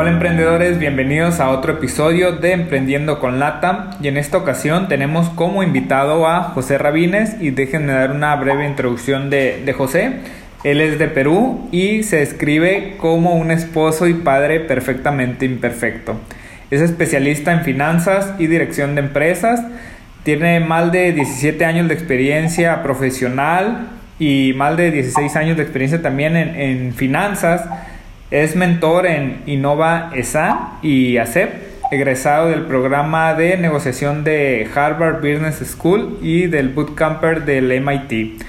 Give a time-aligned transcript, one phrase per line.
[0.00, 5.28] Hola emprendedores, bienvenidos a otro episodio de Emprendiendo con Latam y en esta ocasión tenemos
[5.28, 10.20] como invitado a José Rabines y déjenme dar una breve introducción de, José.
[10.64, 16.18] Él es de Perú y se describe como un esposo y padre perfectamente imperfecto.
[16.70, 19.62] Es especialista en finanzas y dirección de empresas.
[20.22, 26.00] Tiene más de 17 años de experiencia profesional y más de 16 años de experiencia
[26.00, 27.66] también en finanzas
[28.30, 31.50] es mentor en Innova ESA y ACEP,
[31.90, 38.40] egresado del programa de negociación de Harvard Business School y del bootcamper del MIT.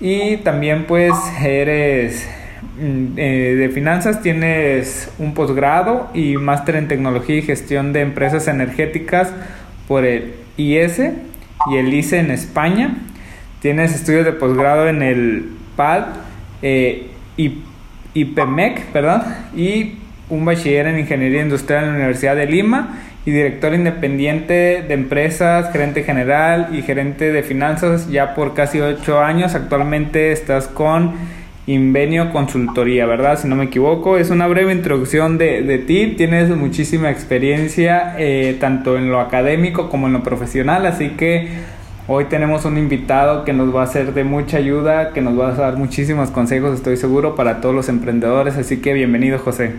[0.00, 2.28] Y también pues eres
[2.78, 8.46] mm, eh, de finanzas, tienes un posgrado y máster en tecnología y gestión de empresas
[8.46, 9.32] energéticas
[9.88, 11.00] por el IS
[11.70, 12.98] y el ICE en España.
[13.62, 16.04] Tienes estudios de posgrado en el PAD
[16.60, 17.06] eh,
[17.38, 17.62] y
[18.14, 19.22] IPMEC, perdón,
[19.56, 19.96] y
[20.30, 25.72] un bachiller en Ingeniería Industrial en la Universidad de Lima y director independiente de empresas,
[25.72, 29.54] gerente general y gerente de finanzas ya por casi ocho años.
[29.54, 31.14] Actualmente estás con
[31.66, 33.38] Invenio Consultoría, ¿verdad?
[33.38, 34.18] Si no me equivoco.
[34.18, 36.14] Es una breve introducción de, de ti.
[36.16, 41.48] Tienes muchísima experiencia eh, tanto en lo académico como en lo profesional, así que
[42.06, 45.48] Hoy tenemos un invitado que nos va a ser de mucha ayuda, que nos va
[45.48, 48.58] a dar muchísimos consejos, estoy seguro, para todos los emprendedores.
[48.58, 49.74] Así que bienvenido, José.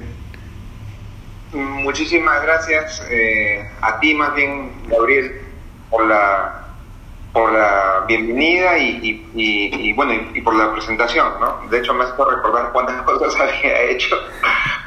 [1.53, 5.39] Muchísimas gracias eh, a ti, más bien, Gabriel,
[5.91, 6.61] por la
[7.31, 11.69] por la bienvenida y, bueno y, por la presentación, ¿no?
[11.69, 14.15] De hecho me hace recordar cuántas cosas había hecho,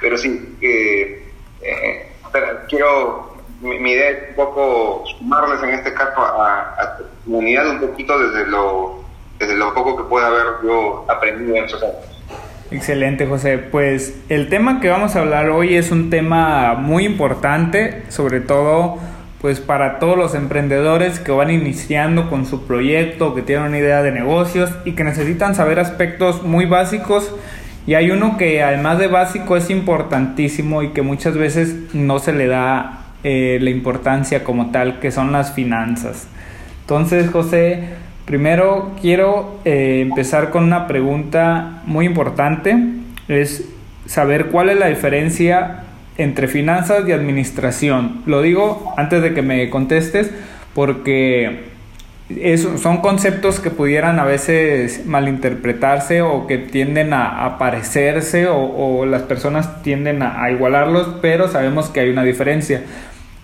[0.01, 1.31] pero sí, eh,
[1.63, 2.09] eh,
[2.69, 3.28] quiero
[3.61, 8.19] mi, idea es un poco sumarles en este caso a, a tu comunidad un poquito
[8.19, 9.05] desde lo,
[9.39, 12.19] desde lo poco que pueda haber yo aprendido en esos años.
[12.71, 13.59] Excelente, José.
[13.59, 18.99] Pues el tema que vamos a hablar hoy es un tema muy importante, sobre todo
[19.41, 24.03] pues para todos los emprendedores que van iniciando con su proyecto, que tienen una idea
[24.03, 27.33] de negocios y que necesitan saber aspectos muy básicos.
[27.87, 32.33] Y hay uno que además de básico es importantísimo y que muchas veces no se
[32.33, 36.29] le da eh, la importancia como tal que son las finanzas.
[36.83, 37.89] Entonces, José,
[38.25, 42.77] primero quiero eh, empezar con una pregunta muy importante,
[43.29, 43.69] es
[44.07, 45.85] saber cuál es la diferencia
[46.17, 48.23] entre finanzas y administración.
[48.27, 50.31] Lo digo antes de que me contestes
[50.75, 51.69] porque
[52.77, 59.83] son conceptos que pudieran a veces malinterpretarse o que tienden a, parecerse o, las personas
[59.83, 62.83] tienden a, igualarlos, pero sabemos que hay una diferencia.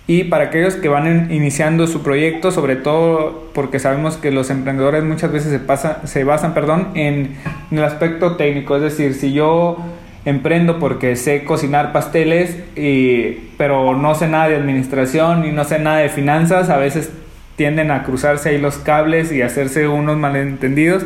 [0.06, 5.02] Y para aquellos que van iniciando su proyecto, sobre todo porque sabemos que los emprendedores
[5.02, 7.36] muchas veces se, se basan perdón, en,
[7.70, 9.78] en el aspecto técnico, es decir, si yo
[10.24, 15.78] emprendo porque sé cocinar pasteles, y, pero no sé nada de administración y no sé
[15.78, 17.10] nada de finanzas, a veces
[17.56, 21.04] tienden a cruzarse ahí los cables y hacerse unos malentendidos.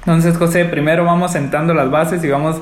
[0.00, 2.60] Entonces, José, primero vamos sentando las bases y vamos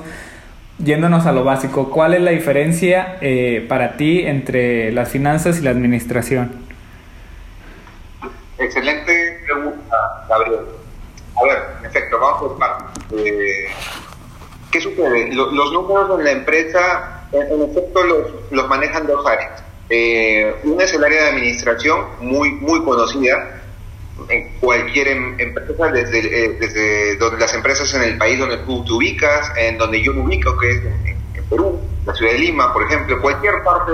[0.79, 1.91] yéndonos a lo básico.
[1.91, 6.53] ¿Cuál es la diferencia eh, para ti entre las finanzas y la administración?
[8.59, 10.61] Excelente pregunta, Gabriel.
[11.37, 13.05] A ver, en efecto, vamos por partes.
[13.13, 13.67] Eh,
[14.71, 15.33] ¿Qué sucede?
[15.35, 19.63] Los, números en la empresa, en efecto, los, los manejan dos áreas.
[19.91, 23.62] Eh, una es el área de administración, muy, muy conocida
[24.29, 28.85] en cualquier em, empresa, desde, eh, desde donde las empresas en el país donde tú
[28.85, 32.73] te ubicas, en donde yo me ubico, que es en, Perú, la ciudad de Lima,
[32.73, 33.93] por ejemplo, cualquier parte,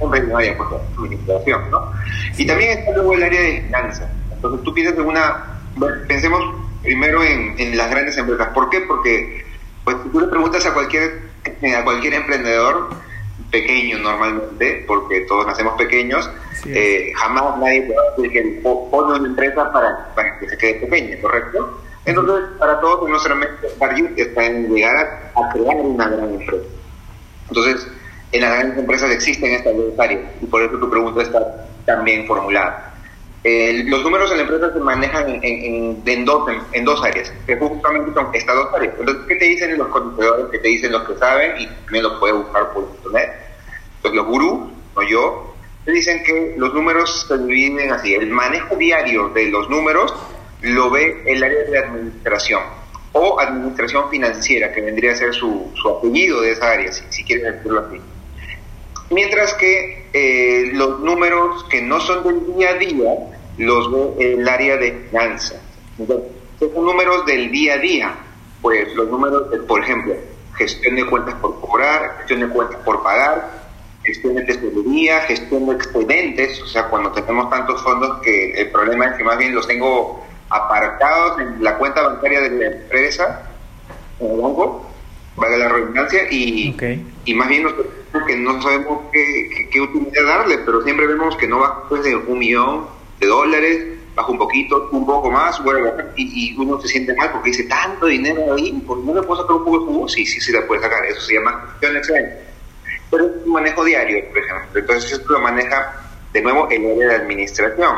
[0.00, 1.92] hombre, no hay administración, ¿no?
[2.36, 4.10] Y también está luego el área de finanzas.
[4.32, 5.60] Entonces tú piensas en una,
[6.08, 6.42] pensemos
[6.82, 8.48] primero en, en las grandes empresas.
[8.48, 8.80] ¿Por qué?
[8.80, 9.44] Porque
[9.84, 12.90] pues, si tú le preguntas a cualquier, a cualquier emprendedor,
[13.50, 16.28] pequeño normalmente, porque todos nacemos pequeños,
[16.66, 21.20] eh, jamás nadie puede decir que pone una empresa para, para, que se quede pequeña,
[21.20, 21.80] ¿correcto?
[22.04, 23.66] Entonces, para todos nuestra mente,
[24.16, 26.64] está en llegar a, crear una gran empresa.
[27.48, 27.88] Entonces,
[28.32, 32.04] en las grandes empresas existen estas dos áreas y por eso tu pregunta está tan
[32.04, 32.94] bien formulada.
[33.44, 38.12] Los números en la empresa se manejan en, en, dos, en, dos áreas, que justamente
[38.12, 38.94] son estas dos áreas.
[38.98, 40.46] Entonces, ¿qué te dicen los conocedores?
[40.50, 41.60] ¿Qué te dicen los que saben?
[41.60, 43.32] Y también lo puedes buscar por internet.
[43.96, 45.54] Entonces, los gurús, no yo,
[45.84, 48.14] te dicen que los números se dividen así.
[48.14, 50.12] El manejo diario de los números
[50.62, 52.62] lo ve el área de administración
[53.12, 57.24] o administración financiera, que vendría a ser su, su apellido de esa área, si, si
[57.24, 58.00] quieres decirlo así.
[59.10, 63.14] Mientras que eh, los números que no son del día a día
[63.58, 65.60] los ve el área de finanzas.
[65.98, 68.14] Entonces, son números del día a día.
[68.62, 70.14] Pues los números, de, por ejemplo,
[70.56, 73.50] gestión de cuentas por cobrar, gestión de cuentas por pagar,
[74.02, 79.06] gestión de tesorería, gestión de excedentes, o sea, cuando tenemos tantos fondos que el problema
[79.06, 83.50] es que más bien los tengo aparcados en la cuenta bancaria de la empresa,
[84.20, 84.86] en el banco,
[85.36, 86.76] valga la redundancia, y,
[87.24, 87.86] y más bien nosotros
[88.24, 92.16] que no sabemos qué, qué, utilidad darle, pero siempre vemos que no va pues de
[92.16, 92.86] un millón
[93.20, 97.50] de dólares, baja un poquito, un poco más, bueno, y, uno se siente mal porque
[97.50, 100.08] dice tanto dinero ahí, ¿por qué no le puedo sacar un poco de jugo?
[100.08, 102.36] Sí, sí, sí, le puede sacar, eso se llama gestión excelente.
[103.10, 106.02] Pero es un manejo diario, por ejemplo, entonces esto lo maneja
[106.32, 107.96] de nuevo el área de administración.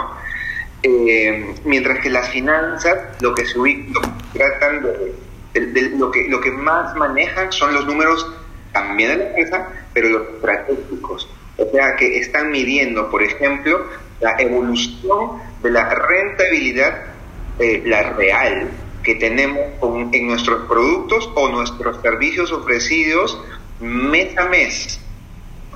[0.82, 4.00] Eh, mientras que las finanzas lo que se lo
[4.32, 8.30] tratan de, lo que lo que más manejan son los números
[8.72, 11.28] también de la empresa pero los estratégicos.
[11.56, 13.86] O sea que están midiendo por ejemplo
[14.20, 17.04] la evolución de la rentabilidad
[17.58, 18.68] eh, la real
[19.02, 19.60] que tenemos
[20.12, 23.40] en nuestros productos o nuestros servicios ofrecidos
[23.80, 25.00] mes a mes.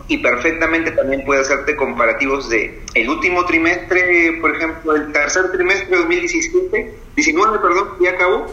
[0.07, 5.91] Y perfectamente también puede hacerte comparativos de el último trimestre, por ejemplo, el tercer trimestre
[5.91, 8.47] de 2017, 19, perdón, ya acabó,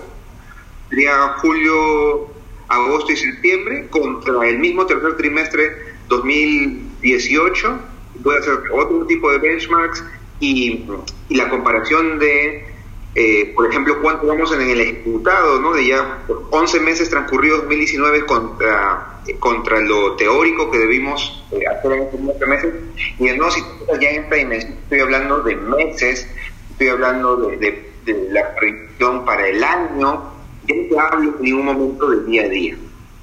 [0.89, 2.31] sería julio,
[2.69, 5.75] agosto y septiembre, contra el mismo tercer trimestre
[6.07, 7.80] 2018,
[8.24, 10.04] puede hacer otro tipo de benchmarks
[10.39, 10.86] y,
[11.30, 12.69] la comparación de
[13.16, 15.74] eh, por ejemplo, cuánto vamos en el ejecutado, ¿no?
[15.74, 16.19] De ya
[16.51, 22.45] 11 meses transcurridos 2019 contra, contra lo teórico que debimos eh, hacer en estos 11
[22.45, 22.74] meses.
[23.18, 23.62] Y no, si
[24.00, 26.27] ya en dimensión, estoy hablando de meses,
[26.72, 27.89] estoy hablando de,
[28.31, 30.31] la previsión para el año,
[30.69, 32.75] ya te hablo en ningún momento del día a día.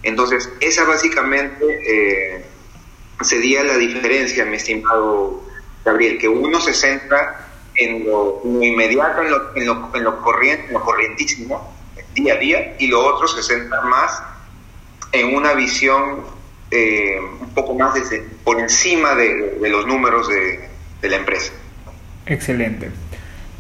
[0.03, 2.45] Entonces, esa básicamente eh,
[3.23, 5.43] sería la diferencia, mi estimado
[5.85, 10.67] Gabriel, que uno se centra en lo, inmediato, en lo, en lo, en lo, corriente,
[10.69, 11.75] en lo corrientísimo,
[12.15, 14.23] día a día, y lo otro se centra más
[15.13, 16.23] en una visión
[16.71, 20.69] eh, un poco más desde, por encima de, de los números de,
[21.01, 21.53] de, la empresa.
[22.27, 22.91] Excelente.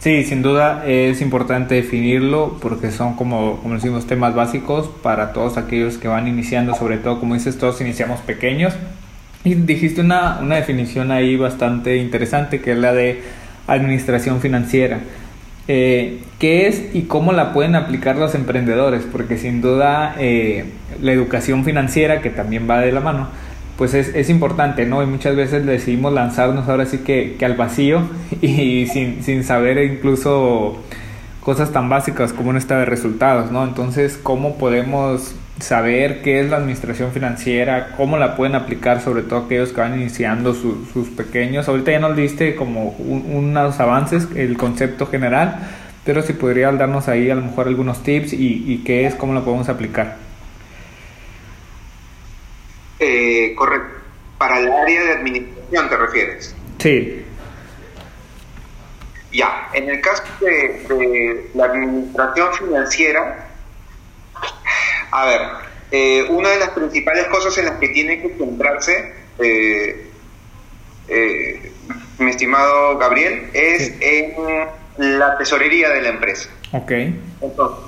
[0.06, 5.56] Sí, sin duda es importante definirlo porque son como, como decimos temas básicos para todos
[5.56, 8.72] aquellos que van iniciando, sobre todo como dices, todos iniciamos pequeños.
[9.42, 13.20] Y dijiste una, una definición ahí bastante interesante que es la de
[13.66, 15.00] administración financiera.
[15.66, 19.02] Eh, ¿Qué es y cómo la pueden aplicar los emprendedores?
[19.10, 20.66] Porque sin duda eh,
[21.02, 23.26] la educación financiera, que también va de la mano,
[23.76, 25.02] pues es, es, importante, ¿no?
[25.02, 28.02] Y muchas veces decidimos lanzarnos ahora sí que, que al vacío
[28.40, 30.82] y sin, sin, saber incluso
[31.40, 33.64] cosas tan básicas como un estado de resultados, ¿no?
[33.64, 39.40] Entonces, ¿cómo podemos saber qué es la administración financiera, cómo la pueden aplicar, sobre todo
[39.40, 41.68] aquellos que van iniciando sus pequeños.
[41.68, 45.56] Ahorita ya nos diste como unos avances, el concepto general,
[46.04, 49.44] pero si podría darnos ahí a lo mejor algunos tips y, qué es, cómo lo
[49.44, 50.25] podemos aplicar.
[52.98, 54.00] Eh, correcto.
[54.38, 56.54] Para el área de administración te refieres.
[56.78, 57.24] Sí.
[59.32, 63.48] Ya, en el caso de la administración financiera,
[65.10, 65.40] a ver,
[65.90, 70.10] eh, una de las principales cosas en las que tiene que centrarse, eh,
[71.08, 71.72] eh,
[72.18, 74.34] mi estimado Gabriel, es en
[74.98, 76.48] la tesorería de la empresa.
[76.72, 76.90] Ok.
[77.40, 77.85] Entonces,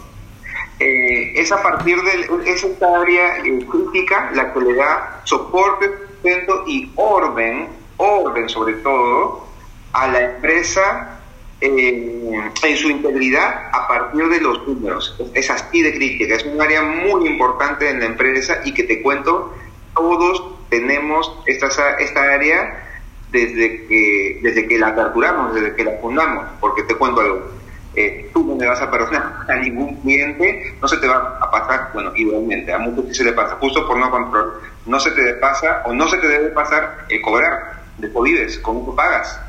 [0.78, 6.90] es a partir de es esta área crítica la que le da soporte, sustento y
[6.96, 9.46] orden, orden sobre todo,
[9.92, 11.20] a la empresa
[11.60, 15.16] en, su integridad a partir de los números.
[15.34, 19.02] Es así de crítica, es un área muy importante en la empresa y que te
[19.02, 19.54] cuento,
[19.94, 22.84] todos tenemos esta, esta área
[23.30, 27.57] desde que, desde que la capturamos, desde que la fundamos, porque te cuento algo.
[28.00, 31.50] Eh, tú no le vas a perdonar a ningún cliente, no se te va a
[31.50, 35.10] pasar, bueno, igualmente, a muchos sí se le pasa, justo por no control, no se
[35.10, 39.40] te pasa o no se te debe pasar el cobrar, de vives, cómo tú pagas,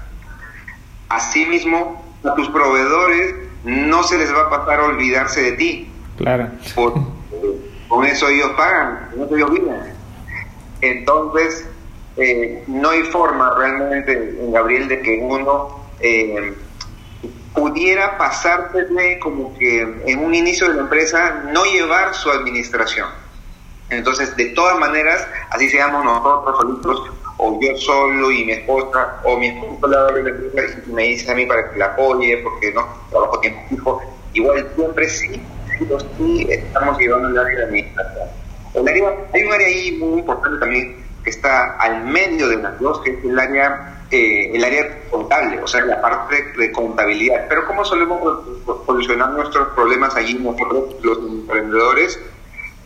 [1.10, 5.92] Asimismo, a tus proveedores no se les va a pasar a olvidarse de ti.
[6.18, 6.48] Claro.
[7.88, 9.94] con eso ellos pagan, no te olvidan.
[10.82, 11.68] Entonces,
[12.18, 16.56] eh, no hay forma realmente, Gabriel, de que uno eh,
[17.60, 23.10] pudiera pasarte como que en un inicio de la empresa no llevar su administración.
[23.90, 29.38] Entonces, de todas maneras, así seamos nosotros solitos, o yo solo y mi esposa, o
[29.38, 32.38] mi esposa la de la empresa y me dice a mí para que la apoye,
[32.38, 34.02] porque no trabajo tiempo fijo,
[34.34, 35.42] igual siempre sí,
[36.18, 38.28] sí, estamos llevando el área de administración.
[38.74, 42.80] El área, hay un área ahí muy importante también que está al medio de las
[42.80, 47.46] dos, que es el área eh, el área contable, o sea, la parte de contabilidad.
[47.48, 48.20] Pero ¿cómo solemos
[48.86, 52.20] solucionar nuestros problemas allí nosotros, los emprendedores?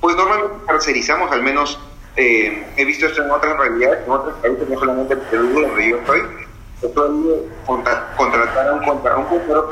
[0.01, 1.80] Pues normalmente tercerizamos, al menos
[2.18, 5.89] eh, he visto esto en otras realidades, en otros países, no solamente en Perú, donde
[5.89, 6.22] yo estoy,
[7.65, 9.70] contratar a un contador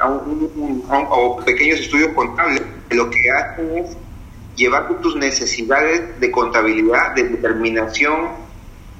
[0.00, 3.96] a un, o pequeños estudios contables, lo que hacen es
[4.56, 8.28] llevar tus necesidades de contabilidad, de determinación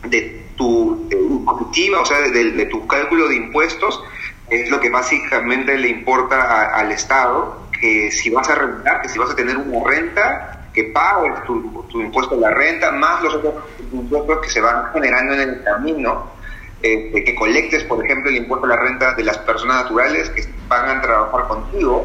[0.04, 4.02] de tu impositiva, o sea, de, tu cálculo de impuestos,
[4.50, 9.18] es lo que básicamente le importa al Estado, que si vas a rentar, que si
[9.18, 13.34] vas a tener una renta, que pagues tu, tu impuesto a la renta, más los
[13.34, 13.54] otros
[13.92, 16.34] impuestos que se van generando en el camino,
[16.82, 20.44] eh, que colectes, por ejemplo, el impuesto a la renta de las personas naturales que
[20.68, 22.04] van a trabajar contigo,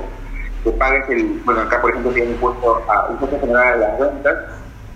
[0.63, 4.35] que pagues el, bueno, acá por ejemplo tiene impuesto a impuesto general a las rentas,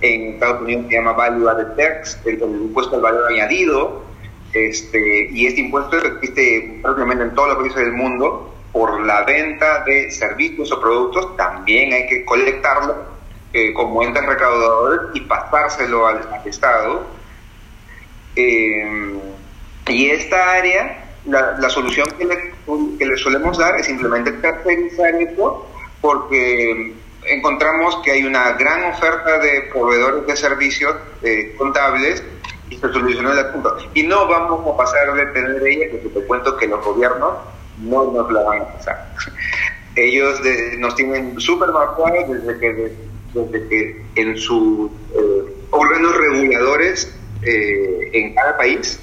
[0.03, 4.03] en Estados Unidos se llama Value Added Tax, el, impuesto al valor añadido,
[4.51, 9.83] este, y este impuesto existe prácticamente en todos los países del mundo por la venta
[9.85, 12.95] de servicios o productos, también hay que colectarlo
[13.53, 17.05] eh, como entes recaudadores y pasárselo al, Estado.
[18.35, 19.19] Eh,
[19.87, 22.35] y esta área, la, la solución que le,
[22.97, 25.65] que le solemos dar es simplemente tercerizar eso,
[26.01, 26.93] porque
[27.25, 32.23] encontramos que hay una gran oferta de proveedores de servicios eh, contables
[32.69, 33.77] y se solucionó el asunto.
[33.93, 37.33] Y no vamos a pasar de tener ella, que te cuento que los gobiernos
[37.79, 39.13] no nos la van a pasar.
[39.95, 40.39] Ellos
[40.79, 42.93] nos tienen súper marcados desde que,
[43.33, 48.99] desde que en sus eh, órganos reguladores eh, en cada país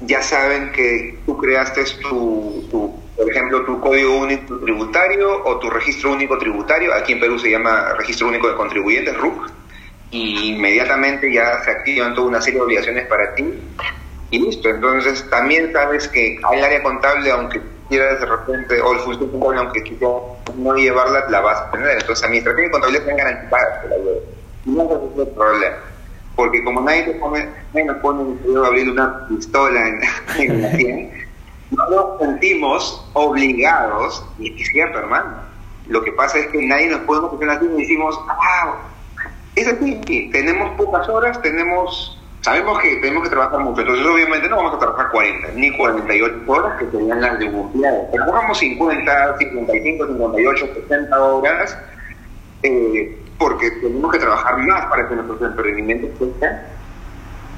[0.00, 6.12] ya saben que tú creaste tu por ejemplo, tu código único tributario o tu registro
[6.12, 9.50] único tributario, aquí en Perú se llama registro único de contribuyentes, RUC,
[10.10, 13.44] y inmediatamente ya se activan toda una serie de obligaciones para ti
[14.30, 14.68] y listo.
[14.68, 19.58] Entonces también sabes que el área contable, aunque quieras de repente, o el función contable,
[19.58, 20.22] aunque quieras
[20.56, 21.98] no llevarla, la vas a tener.
[21.98, 23.96] Entonces administración y contabilidad están garantizadas, que la
[24.66, 25.76] No es el problema.
[26.36, 30.00] Porque como nadie te pone, nadie nos pone abrir una pistola en
[30.62, 31.16] la tienda,
[31.76, 35.36] no nos sentimos obligados, y es cierto, hermano.
[35.88, 38.76] Lo que pasa es que nadie nos puede poner así y decimos, ah,
[39.54, 44.56] es así, tenemos pocas horas, tenemos, sabemos que tenemos que trabajar mucho, entonces obviamente no
[44.56, 47.82] vamos a trabajar 40, ni 48 horas, que serían las de un.
[48.12, 51.78] Trabajamos 50, 55, 58, 60 horas,
[52.62, 56.73] eh, porque tenemos que trabajar más para que nuestros emprendimientos crezcan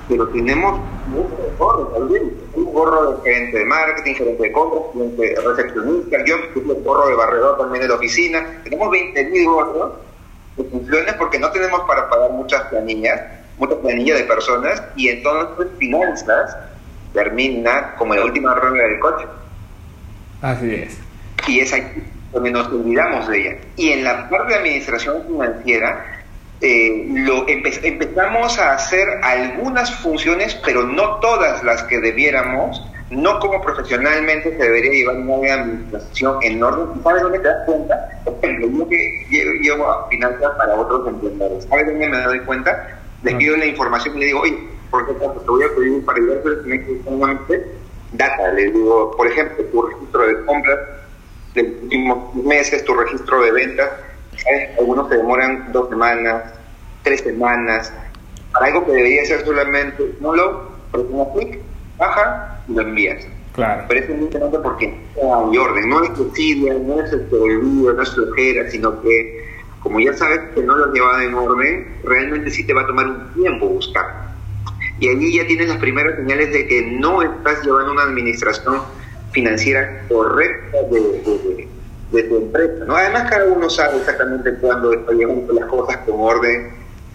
[0.09, 2.33] pero tenemos muchos gorros también.
[2.55, 7.15] Un gorro de gerente de marketing, gerente de compras, gerente recepcionista, yo un gorro de
[7.15, 8.61] barredor también de la oficina.
[8.65, 9.93] Tenemos 20.000 gorros
[10.57, 13.21] de funciones porque no tenemos para pagar muchas planillas,
[13.59, 16.57] muchas planillas de personas, y entonces finanzas
[17.13, 19.27] termina como la última regla del coche.
[20.43, 20.99] Así es.
[21.49, 23.59] Y es aquí donde nos olvidamos de ella.
[23.77, 26.16] Y en la parte de administración financiera,
[26.61, 33.61] eh, lo empezamos a hacer algunas funciones, pero no todas las que debiéramos, no como
[33.61, 37.03] profesionalmente se debería llevar una administración en orden.
[37.03, 38.09] ¿Sabes dónde te das cuenta?
[38.25, 39.27] Por ejemplo, yo que
[39.63, 41.65] llevo a finanzas para otros emprendedores.
[41.65, 43.01] ¿Sabes dónde me doy cuenta?
[43.23, 44.59] Les pido la información y le digo, oye,
[44.91, 47.67] ¿por qué te voy a pedir para ayudarte
[48.13, 48.53] data?
[48.53, 50.79] Le digo, por ejemplo, tu registro de compras
[51.55, 53.91] de los últimos meses, tu registro de ventas,
[54.79, 56.55] algunos se demoran dos semanas,
[57.03, 57.93] tres semanas,
[58.53, 61.61] para algo que debería ser solamente no lo, presionas clic,
[61.99, 63.27] baja y lo envías.
[63.55, 63.85] Claro.
[63.89, 68.03] Pero es muy importante porque hay orden, no es desidia, no es el olvido, no
[68.03, 69.47] es flojera, sino que
[69.81, 72.87] como ya sabes que no lo has llevado en orden, realmente sí te va a
[72.87, 74.27] tomar un tiempo buscar.
[74.99, 78.83] Y allí ya tienes las primeras señales de que no estás llevando una administración
[79.31, 81.69] financiera correcta de, de
[82.11, 82.85] tu empresa.
[82.87, 82.97] ¿no?
[82.97, 86.71] Además, cada uno sabe exactamente cuándo está llevando las cosas con orden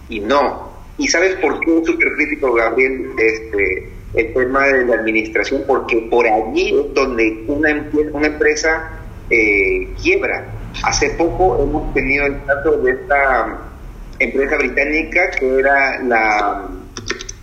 [0.08, 0.70] y no.
[0.98, 5.64] ¿Y sabes por qué es súper crítico, Gabriel, este, el tema de la administración?
[5.66, 8.90] Porque por allí es donde una, una empresa
[9.30, 10.46] eh, quiebra.
[10.84, 13.58] Hace poco hemos tenido el caso de esta
[14.18, 16.68] empresa británica que era la,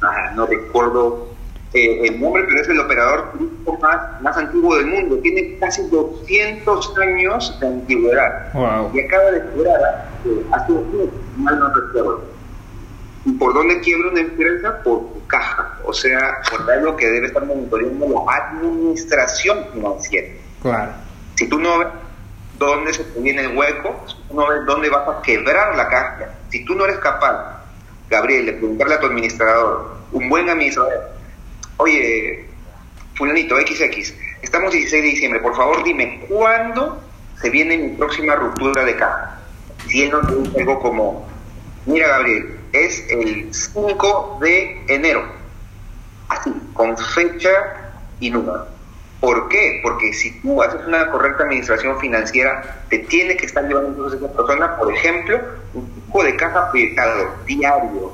[0.02, 1.29] ah, no recuerdo
[1.74, 5.18] eh, el nombre, pero es el operador turístico más, más antiguo del mundo.
[5.20, 8.92] Tiene casi 200 años de antigüedad.
[8.94, 12.24] Y acaba de quebrar eh, hace un mal no recuerdo.
[13.26, 14.82] ¿Y por dónde quiebra una empresa?
[14.84, 15.78] Por tu caja.
[15.86, 20.28] O sea, por algo que debe estar monitoreando la administración financiera.
[20.64, 20.92] Claro.
[21.36, 21.88] Si tú no ves
[22.58, 25.88] dónde se te viene el hueco, si tú no ves dónde vas a quebrar la
[25.88, 27.60] caja, si tú no eres capaz,
[28.10, 31.19] Gabriel, de preguntarle a tu administrador, un buen administrador,
[31.80, 32.46] oye,
[33.16, 37.02] fulanito, XX, estamos 16 de diciembre, por favor dime, ¿cuándo
[37.42, 39.40] se viene mi próxima ruptura de caja?
[39.88, 41.28] Si él no te dice algo como,
[41.86, 45.24] mira Gabriel, es el 5 de enero,
[46.28, 47.50] así, con fecha
[48.20, 48.68] y número.
[49.22, 49.80] ¿Por qué?
[49.82, 54.34] Porque si tú haces una correcta administración financiera, te tiene que estar llevando entonces esa
[54.34, 55.40] persona, por ejemplo,
[55.74, 58.14] un tipo de caja proyectado diario,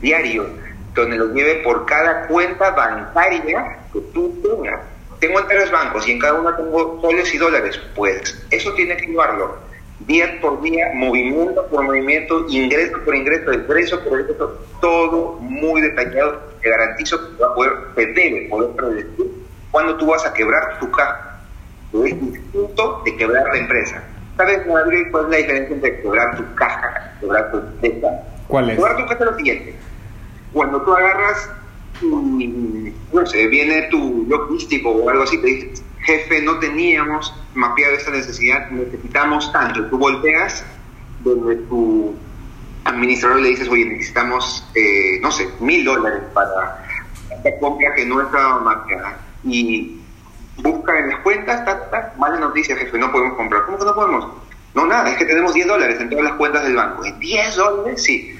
[0.00, 0.61] diario,
[0.94, 4.80] donde lo lleve por cada cuenta bancaria que tú tengas.
[5.20, 7.80] Tengo en tres bancos y en cada uno tengo soles y dólares.
[7.94, 9.56] Pues eso tiene que llevarlo
[10.06, 16.40] día por día, movimiento por movimiento, ingreso por ingreso, ingreso por ingreso, todo muy detallado.
[16.60, 19.26] Te garantizo que va a poder, te debe poder predecir
[19.70, 21.40] cuándo tú vas a quebrar tu caja.
[21.92, 24.02] Es distinto de quebrar la empresa.
[24.36, 28.08] ¿Sabes, Madrid, cuál es la diferencia entre quebrar tu caja, quebrar tu empresa?
[28.48, 28.76] ¿Cuál es?
[28.76, 29.76] Quebrar tu caja es lo siguiente
[30.52, 31.50] cuando tú agarras,
[32.02, 38.10] no sé, viene tu logístico o algo así, te dices, jefe, no teníamos mapeado esta
[38.10, 39.86] necesidad, necesitamos tanto.
[39.86, 40.64] Tú volteas
[41.20, 42.14] donde tu
[42.84, 46.84] administrador le dices, oye, necesitamos, eh, no sé, mil dólares para
[47.30, 49.18] esta compra que no estaba mapeada.
[49.44, 50.00] Y
[50.58, 53.64] busca en las cuentas, ta, ta, mala noticia, jefe, no podemos comprar.
[53.64, 54.26] ¿Cómo que no podemos?
[54.74, 57.04] No, nada, es que tenemos 10 dólares en todas las cuentas del banco.
[57.04, 58.02] ¿En 10 dólares?
[58.02, 58.36] Sí.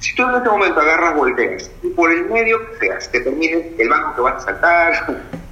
[0.00, 3.88] Si tú en este momento agarras, volteas y por el medio que seas, determines el
[3.88, 4.92] banco que vas a saltar,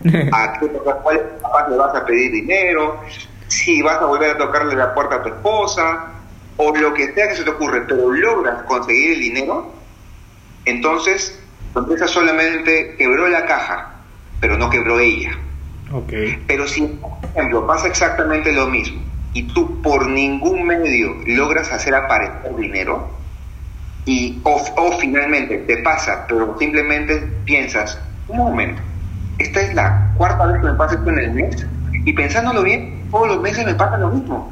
[0.32, 3.00] a qué cuál le vas a pedir dinero,
[3.48, 6.06] si vas a volver a tocarle la puerta a tu esposa,
[6.56, 9.72] o lo que sea que se te ocurre, pero logras conseguir el dinero,
[10.64, 11.38] entonces
[11.72, 13.96] tu empresa solamente quebró la caja,
[14.40, 15.38] pero no quebró ella.
[15.92, 16.42] Okay.
[16.46, 19.00] Pero si, por ejemplo, pasa exactamente lo mismo
[19.32, 23.08] y tú por ningún medio logras hacer aparecer dinero,
[24.08, 24.58] y o,
[24.98, 28.80] finalmente te pasa, pero simplemente piensas, un momento,
[29.38, 33.06] esta es la cuarta vez que me pasa esto en el mes, y pensándolo bien,
[33.10, 34.50] todos los meses me pasa lo mismo.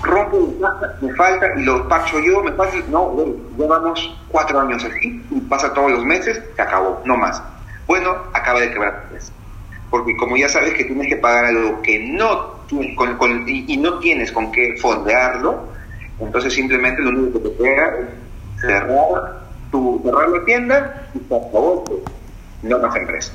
[0.00, 0.54] Rompo,
[1.00, 3.16] me falta, y lo parcho yo, me pasa, no,
[3.58, 7.42] llevamos cuatro años así, y pasa todos los meses, se acabó, no más.
[7.88, 9.08] Bueno, acaba de quebrar
[9.90, 14.52] Porque como ya sabes que tienes que pagar algo que no y, no tienes con
[14.52, 15.64] qué fondearlo,
[16.20, 18.27] entonces simplemente lo único que te queda es
[18.60, 19.40] cerrar,
[19.70, 21.84] tu, cerrar la tienda y se acabó,
[22.62, 23.32] no más empresa.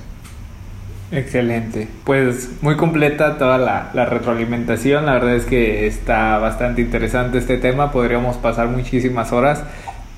[1.12, 7.38] Excelente, pues muy completa toda la, la, retroalimentación, la verdad es que está bastante interesante
[7.38, 9.64] este tema, podríamos pasar muchísimas horas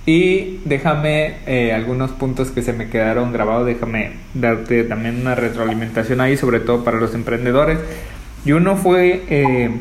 [0.06, 6.22] y déjame eh, algunos puntos que se me quedaron grabados, déjame darte también una retroalimentación
[6.22, 7.80] ahí, sobre todo para los emprendedores.
[8.46, 9.72] Y uno fue eh,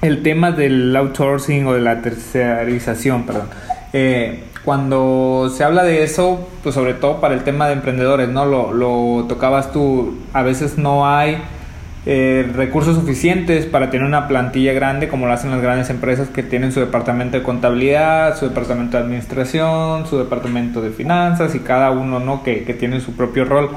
[0.00, 3.48] el tema del outsourcing o de la tercerización, perdón.
[3.92, 8.46] Eh, cuando se habla de eso, pues sobre todo para el tema de emprendedores, ¿no?
[8.46, 11.38] Lo, lo tocabas tú, a veces no hay
[12.04, 16.42] eh, recursos suficientes para tener una plantilla grande como lo hacen las grandes empresas que
[16.42, 21.90] tienen su departamento de contabilidad, su departamento de administración, su departamento de finanzas y cada
[21.90, 22.42] uno, ¿no?
[22.44, 23.70] Que, que tiene su propio rol.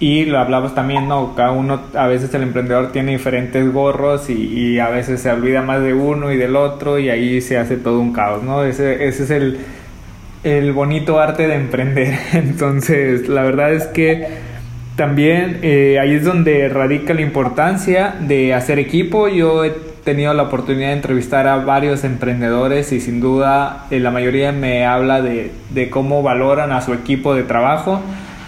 [0.00, 1.36] Y lo hablabas también, ¿no?
[1.36, 5.62] Cada uno, a veces el emprendedor tiene diferentes gorros y, y a veces se olvida
[5.62, 8.64] más de uno y del otro y ahí se hace todo un caos, ¿no?
[8.64, 9.58] Ese, ese es el
[10.44, 12.18] el bonito arte de emprender.
[12.32, 14.26] Entonces, la verdad es que
[14.96, 19.28] también eh, ahí es donde radica la importancia de hacer equipo.
[19.28, 19.70] Yo he
[20.04, 24.84] tenido la oportunidad de entrevistar a varios emprendedores y sin duda eh, la mayoría me
[24.84, 25.52] habla de,
[25.90, 28.00] cómo valoran a su equipo de trabajo,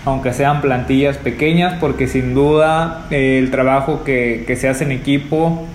[0.04, 5.66] aunque sean plantillas pequeñas, porque sin duda eh, el trabajo que se hace en equipo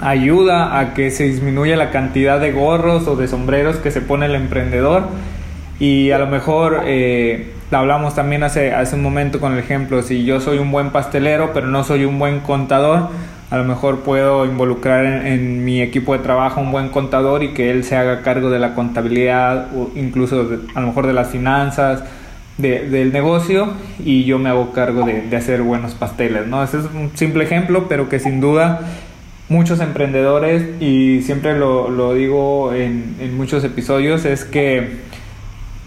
[0.00, 4.26] ayuda a que se disminuya la cantidad de gorros o de sombreros que se pone
[4.26, 5.04] el emprendedor
[5.80, 10.24] y a lo mejor eh, hablamos también hace, hace un momento con el ejemplo, si
[10.24, 13.08] yo soy un buen pastelero pero no soy un buen contador,
[13.52, 17.70] a lo mejor puedo involucrar en, mi equipo de trabajo un buen contador y que
[17.70, 22.02] él se haga cargo de la contabilidad o incluso a lo mejor de las finanzas
[22.56, 26.62] del negocio y yo me hago cargo de, hacer buenos pasteles, ¿no?
[26.62, 28.80] Ese es un simple ejemplo, pero que sin duda
[29.50, 35.00] muchos emprendedores, y siempre lo, lo digo en, en muchos episodios, es que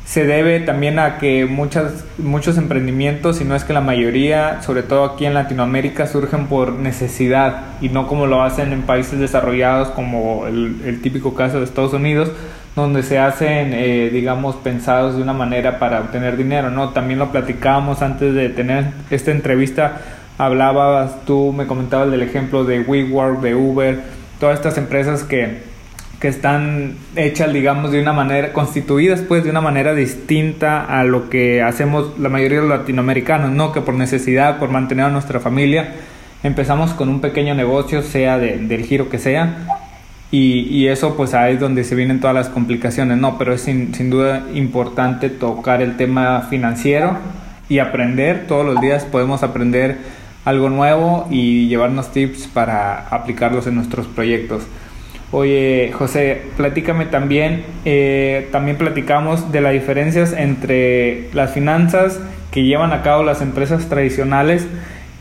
[0.05, 4.83] se debe también a que muchas, muchos emprendimientos, si no es que la mayoría, sobre
[4.83, 9.89] todo aquí en Latinoamérica, surgen por necesidad y no como lo hacen en países desarrollados
[9.89, 12.31] como el, típico caso de Estados Unidos,
[12.75, 16.89] donde se hacen, eh, digamos, pensados de una manera para obtener dinero, ¿no?
[16.89, 20.01] También lo platicábamos antes de tener esta entrevista,
[20.37, 24.01] hablabas, tú me comentabas del ejemplo de WeWork, de Uber,
[24.39, 25.74] todas estas empresas que
[26.19, 31.29] que están hechas, digamos, de una manera, constituidas pues de una manera distinta a lo
[31.29, 33.71] que hacemos la mayoría de los latinoamericanos, ¿no?
[33.71, 35.93] Que por necesidad, por mantener a nuestra familia,
[36.43, 39.57] empezamos con un pequeño negocio, sea del giro que sea,
[40.31, 43.37] y, y, eso pues ahí es donde se vienen todas las complicaciones, ¿no?
[43.37, 47.17] Pero es sin, sin duda importante tocar el tema financiero
[47.69, 49.97] y aprender, todos los días podemos aprender
[50.43, 54.63] algo nuevo y llevarnos tips para aplicarlos en nuestros proyectos.
[55.37, 62.21] Oye, José, platícame también, eh, también platicamos de las diferencias entre las finanzas
[62.51, 64.65] que llevan a cabo las empresas tradicionales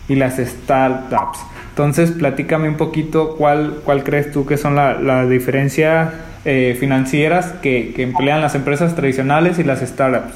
[0.06, 1.40] y las startups.
[1.70, 7.46] Entonces, platícame un poquito cuál, cuál crees tú que son las la diferencias eh, financieras
[7.60, 10.32] que, emplean las empresas tradicionales y las startups.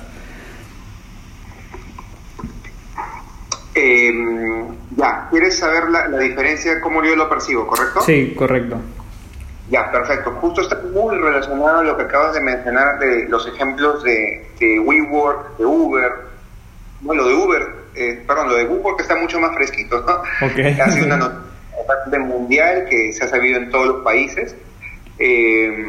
[3.77, 8.01] Em, ya, ¿quieres saber la, la diferencia, cómo yo lo percibo, correcto?
[8.01, 8.81] Sí, correcto.
[9.71, 10.31] Ya, perfecto.
[10.41, 14.81] Justo está muy relacionado a lo que acabas de mencionar de los ejemplos de, de
[14.81, 16.13] WeWork, de Uber.
[17.01, 20.23] Bueno, lo de Uber, eh, perdón, lo de WeWork está mucho más fresquito, ¿no?
[20.83, 21.49] Ha sido una noticia
[22.19, 24.55] mundial que se ha sabido en todos los países.
[25.19, 25.87] Eh,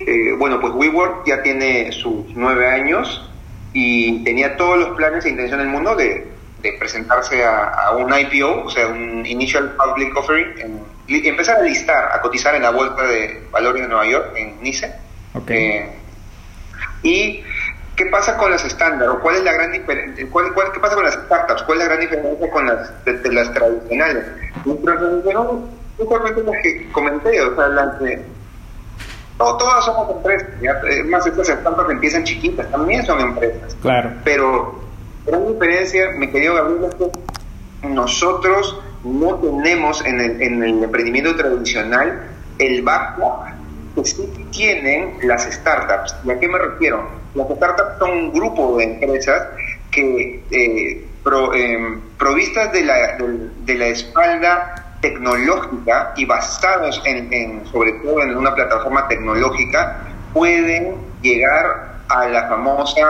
[0.00, 3.30] eh, bueno, pues WeWork ya tiene sus nueve años
[3.72, 6.31] y tenía todos los planes e intención del mundo de,
[6.62, 11.62] de presentarse a, a, un IPO, o sea, un Initial Public Offering en empezar a
[11.62, 14.92] listar, a cotizar en la Bolsa de Valores de Nueva York, en NICE.
[15.48, 15.90] Eh,
[17.02, 17.42] y
[17.96, 20.94] qué pasa con las estándar o cuál es la gran diferencia, cuál, cuál, qué pasa
[20.94, 24.24] con las startups, cuál es la gran diferencia con las de, las tradicionales.
[25.98, 28.22] Justamente las que comenté, o sea, las de
[29.38, 30.80] no, todas somos empresas, ¿ya?
[31.06, 33.74] más estas startups empiezan chiquitas, también son empresas.
[33.82, 34.12] Claro.
[34.24, 34.80] Pero
[35.26, 41.34] gran diferencia, mi querido Gabriel, es que nosotros no tenemos en el, en el emprendimiento
[41.36, 43.44] tradicional el bajo
[43.94, 46.16] que sí tienen las startups.
[46.24, 47.08] ¿Y a qué me refiero?
[47.34, 49.48] Las startups son un grupo de empresas
[49.90, 51.06] que, eh,
[51.54, 53.18] em, provistas de la,
[53.64, 60.00] de, la espalda tecnológica y basados en, en, sobre todo en una plataforma tecnológica,
[60.32, 63.02] pueden llegar a la famosa,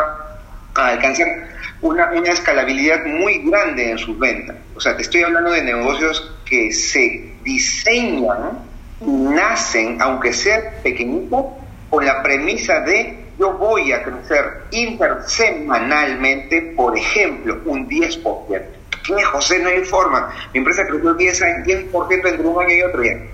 [0.74, 1.51] a alcanzar
[1.82, 4.56] una, escalabilidad muy grande en sus ventas.
[4.74, 8.58] O sea, te estoy hablando de negocios que se diseñan,
[9.00, 11.44] nacen, aunque sean pequeñitos,
[11.90, 18.62] con la premisa de yo voy a crecer intersemanalmente, por ejemplo, un 10%.
[19.04, 19.58] ¿Qué, José?
[19.58, 20.32] No hay forma.
[20.52, 23.30] Mi empresa creció 10, 10% entre un año y otro, ya, en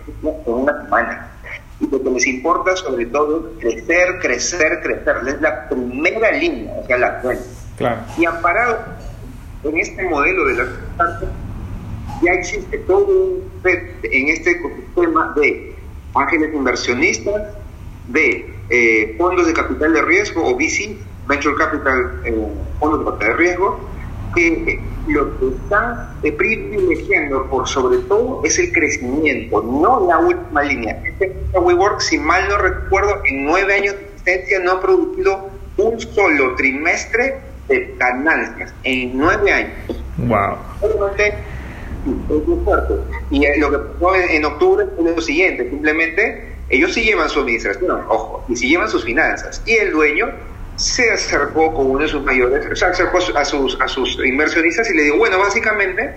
[0.46, 1.30] una semana.
[1.78, 5.16] Y lo que les importa sobre todo crecer, crecer, crecer.
[5.26, 7.57] Es la primera línea, o sea, la cuenta.
[8.16, 8.78] Y amparado
[9.62, 10.66] en este modelo de la
[12.22, 13.48] ya existe todo un
[14.02, 15.74] en este ecosistema de
[16.14, 17.54] ángeles inversionistas,
[18.08, 20.96] de eh, fondos de capital de riesgo o VC,
[21.28, 22.48] Venture Capital, eh,
[22.80, 23.80] fondos de capital de riesgo,
[24.34, 30.62] que eh, lo que están privilegiando por sobre todo es el crecimiento, no la última
[30.62, 31.00] línea.
[31.04, 36.00] Este WeWork, si mal no recuerdo, en nueve años de existencia no ha producido un
[36.00, 40.02] solo trimestre de ganancias en nueve años.
[40.16, 40.56] Wow.
[43.30, 47.40] Y eh, lo que pasó en, octubre es lo siguiente, simplemente ellos sí llevan su
[47.40, 49.62] administración, ojo, y sí llevan sus finanzas.
[49.66, 50.28] Y el dueño
[50.76, 54.90] se acercó con uno de sus mayores, o sea, acercó a sus, a sus inversionistas
[54.90, 56.14] y le dijo, bueno, básicamente,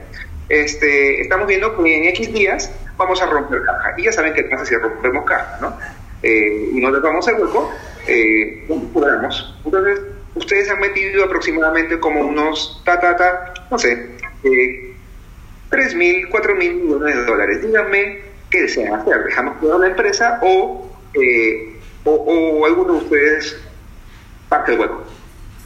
[0.50, 3.94] este, estamos viendo que en X días vamos a romper caja.
[3.98, 5.78] Y ya saben qué pasa si rompemos caja, ¿no?
[6.24, 7.72] Eh, y no les vamos el hueco,
[8.08, 9.56] eh, podemos.
[9.66, 10.00] Entonces,
[10.36, 14.08] ustedes han metido aproximadamente como unos, ta, ta, ta, no sé,
[14.44, 14.94] eh,
[15.70, 17.62] 3 mil, 4 mil millones de dólares.
[17.62, 19.24] Díganme qué desean hacer.
[19.24, 23.58] ¿Dejamos toda la empresa o, eh, o, alguno de ustedes
[24.50, 25.04] parte el hueco?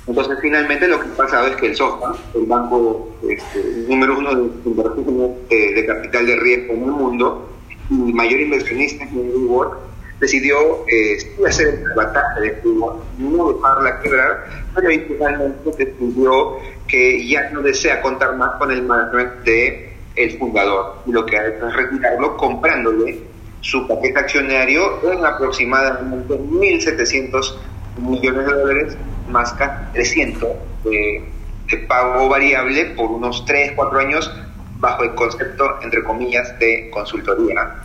[0.07, 4.35] Entonces, finalmente lo que ha pasado es que el SOFA, el banco este, número uno
[4.35, 7.49] de inversiones eh, de, capital de riesgo en el mundo
[7.89, 9.79] y mayor inversionista en el World,
[10.19, 17.49] decidió eh, hacer el batalla de fútbol, no dejarla quebrar, pero finalmente decidió que ya
[17.49, 21.67] no desea contar más con el management de el fundador y lo que ha hecho
[21.67, 23.19] es retirarlo comprándole
[23.59, 27.55] su paquete accionario en aproximadamente 1.700
[27.97, 28.97] millones de dólares
[29.29, 30.49] más casi 300
[30.85, 31.23] de,
[31.69, 34.31] de pago variable por unos 3, 4 años
[34.79, 37.84] bajo el concepto, entre comillas, de consultoría.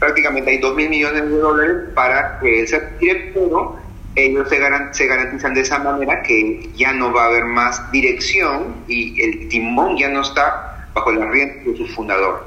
[0.00, 3.78] Prácticamente hay 2 mil millones de dólares para que se retire, pero
[4.16, 4.58] ellos se,
[4.92, 9.48] se garantizan de esa manera que ya no va a haber más dirección y el
[9.48, 12.44] timón ya no está bajo la rienda de su fundador,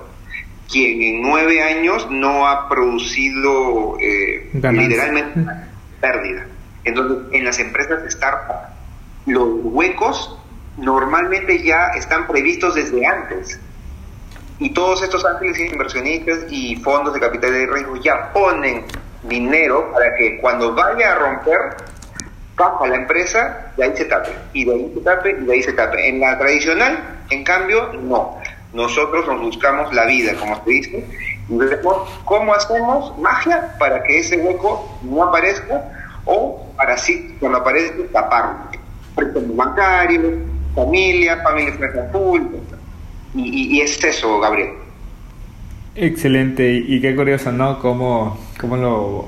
[0.70, 5.46] quien en nueve años no ha producido eh, literalmente
[6.02, 6.48] pérdida.
[6.84, 8.74] Entonces, en las empresas startup,
[9.26, 10.38] los huecos
[10.78, 13.60] normalmente ya están previstos desde antes.
[14.64, 18.86] Y todos estos ángeles inversionistas y fondos de capital de riesgo ya ponen
[19.24, 21.76] dinero para que cuando vaya a romper,
[22.56, 24.32] baja la empresa y ahí se tape.
[24.54, 26.08] Y de ahí se tape y de ahí se tape.
[26.08, 26.98] En la tradicional,
[27.30, 28.38] en cambio, no.
[28.72, 31.06] Nosotros nos buscamos la vida, como se dice,
[31.50, 35.92] y vemos cómo hacemos magia para que ese hueco no aparezca
[36.24, 38.60] o para así, cuando aparezca, taparlo.
[39.14, 40.36] Préstamos bancarios,
[40.74, 42.44] familia, familia full.
[43.36, 44.70] Y, y, es eso, Gabriel.
[45.96, 47.80] Excelente, y, qué curioso, ¿no?
[47.80, 49.28] Cómo, cómo lo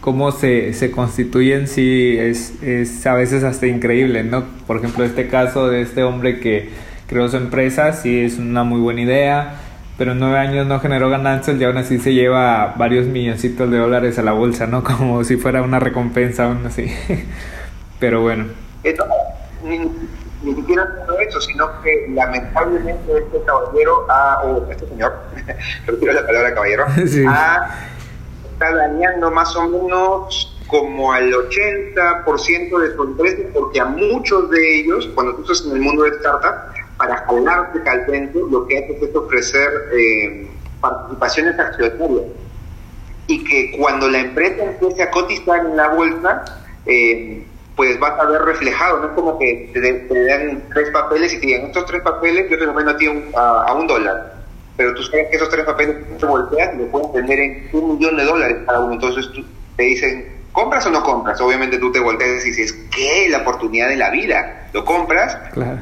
[0.00, 4.44] cómo se, se constituyen, sí, es, es a veces hasta increíble, ¿no?
[4.66, 6.70] Por ejemplo, este caso de este hombre que
[7.08, 9.60] creó su empresa, sí es una muy buena idea,
[9.96, 13.78] pero en nueve años no generó ganancias y aún así se lleva varios milloncitos de
[13.78, 14.84] dólares a la bolsa, ¿no?
[14.84, 16.86] Como si fuera una recompensa aún así.
[17.98, 18.46] pero bueno.
[18.84, 19.04] Esto,
[20.42, 25.14] ni siquiera todo eso, sino que lamentablemente este caballero, ha, o este señor,
[25.86, 33.42] retiro la palabra caballero, está dañando más o menos como al 80% de su empresa,
[33.54, 37.82] porque a muchos de ellos, cuando tú estás en el mundo de startup, para jalarte
[37.82, 40.48] caliente, lo que haces es ofrecer eh,
[40.80, 42.22] participaciones accionarias.
[43.28, 46.44] Y que cuando la empresa empiece a cotizar en la bolsa,
[46.86, 47.46] eh,
[47.78, 51.46] pues vas a ver reflejado, no es como que te, dan tres papeles y te
[51.46, 54.34] digan, estos tres papeles yo te los vendo a ti a, un dólar,
[54.76, 57.96] pero tú sabes que esos tres papeles se voltean y lo pueden vender en un
[57.96, 59.44] millón de dólares cada uno, entonces tú,
[59.76, 61.40] te dicen, ¿compras o no compras?
[61.40, 63.28] Obviamente tú te volteas y dices, ¿qué?
[63.30, 65.38] La oportunidad de la vida, lo compras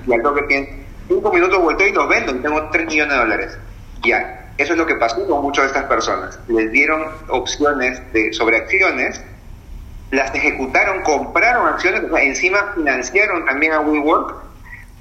[0.07, 0.69] y al toque tienes
[1.09, 3.59] cinco minutos volteo y los vendo y tengo tres millones de dólares.
[4.03, 6.39] Ya, eso es lo que pasó con muchas de estas personas.
[6.49, 9.23] Les dieron opciones de, sobre acciones
[10.11, 14.35] las ejecutaron, compraron acciones, o sea, encima financiaron también a WeWork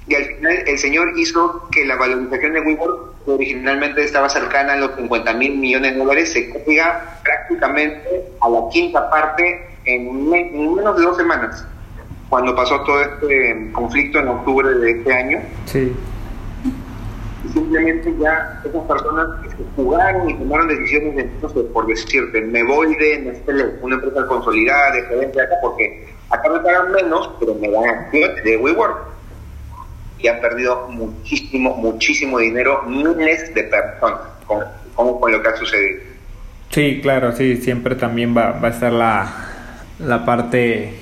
[0.08, 4.74] y al final el señor hizo que la valorización de WeWork, que originalmente estaba cercana
[4.74, 10.28] a los 50 mil millones de dólares, se caiga prácticamente a la quinta parte en,
[10.28, 11.66] menos de dos semanas,
[12.28, 15.40] cuando pasó todo este conflicto en octubre de este año.
[15.66, 15.92] Sí
[17.56, 19.28] simplemente ya esas personas
[19.76, 21.24] jugaron y tomaron decisiones de,
[21.72, 26.60] por decirte, me voy de Nestlé, una empresa consolidada, de de acá, porque acá me
[26.60, 29.16] pagan menos, pero me dan acciones de WeWork.
[30.18, 34.64] Y han perdido muchísimo, muchísimo dinero, miles de personas, con,
[34.94, 36.00] con, lo que ha sucedido.
[36.70, 39.32] Sí, claro, sí, siempre también va, va a estar la,
[39.98, 40.98] la parte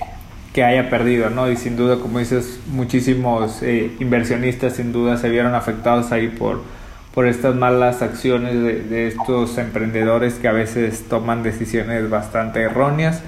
[0.55, 1.51] que haya perdido, ¿no?
[1.51, 6.63] Y sin duda, como dices, muchísimos eh, inversionistas sin duda se vieron afectados ahí por,
[7.13, 8.55] por estas malas acciones
[8.89, 13.21] de, estos emprendedores que a veces toman decisiones bastante erróneas.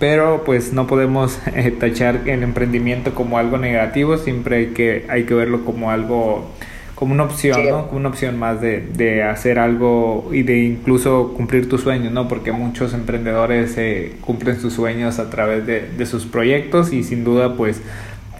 [0.00, 5.24] Pero pues no podemos eh, tachar el emprendimiento como algo negativo, siempre hay que, hay
[5.24, 6.50] que verlo como algo
[6.98, 7.86] como una opción, ¿no?
[7.86, 12.26] Como una opción más de, de, hacer algo y de incluso cumplir tus sueños, ¿no?
[12.26, 17.22] Porque muchos emprendedores eh, cumplen sus sueños a través de, de, sus proyectos y sin
[17.22, 17.80] duda pues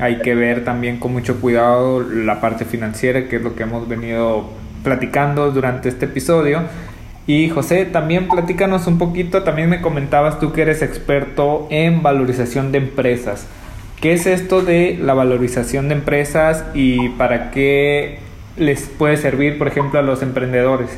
[0.00, 3.86] hay que ver también con mucho cuidado la parte financiera, que es lo que hemos
[3.86, 4.50] venido
[4.82, 6.62] platicando durante este episodio.
[7.28, 12.72] Y José, también platícanos un poquito, también me comentabas tú que eres experto en valorización
[12.72, 13.46] de empresas.
[14.00, 18.26] ¿Qué es esto de la valorización de empresas y para qué
[18.58, 20.90] les puede servir, por ejemplo, a los emprendedores?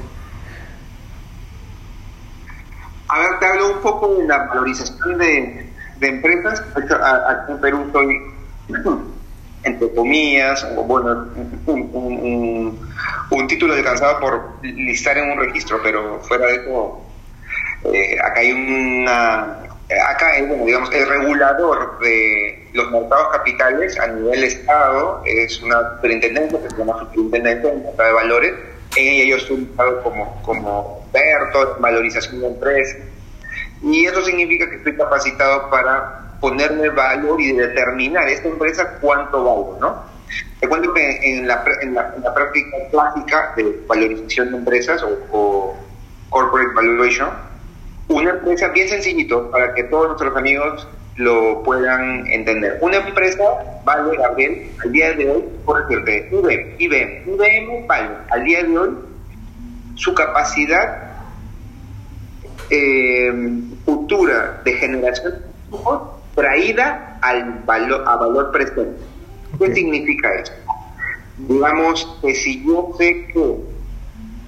[3.09, 5.66] A ver, te hablo un poco de la valorización de,
[6.01, 6.62] empresas.
[6.77, 8.20] Aquí en Perú soy,
[9.64, 11.27] entre comillas, bueno,
[11.66, 12.79] un,
[13.31, 17.01] un, título alcanzado por listar en un registro, pero fuera de eso,
[17.92, 24.07] eh, acá hay una acá es, bueno, digamos, el regulador de los mercados capitales a
[24.07, 28.55] nivel Estado es una superintendencia que se llama Superintendencia de de Valores.
[28.96, 29.68] En ella yo estoy
[30.03, 32.98] como, como experto en valorización de empresas.
[33.83, 39.81] Y eso significa que estoy capacitado para ponerme valor y determinar esta empresa cuánto vale,
[39.81, 40.05] ¿no?
[40.61, 45.76] Te cuento que en la, en la, práctica clásica de valorización de empresas o, o
[46.29, 47.31] corporate valuation,
[48.11, 52.79] una empresa bien sencillito para que todos nuestros amigos lo puedan entender.
[52.81, 53.44] Una empresa
[53.85, 58.79] vale, Gabriel, al día de hoy, por decirte, IBM, IBM, IBM vale al día de
[58.79, 58.90] hoy
[59.94, 61.11] su capacidad
[62.70, 63.33] eh,
[63.85, 65.35] futura de generación
[66.35, 68.99] traída al valor, a valor presente.
[69.59, 70.53] ¿Qué significa eso?
[71.37, 73.27] Digamos que si yo sé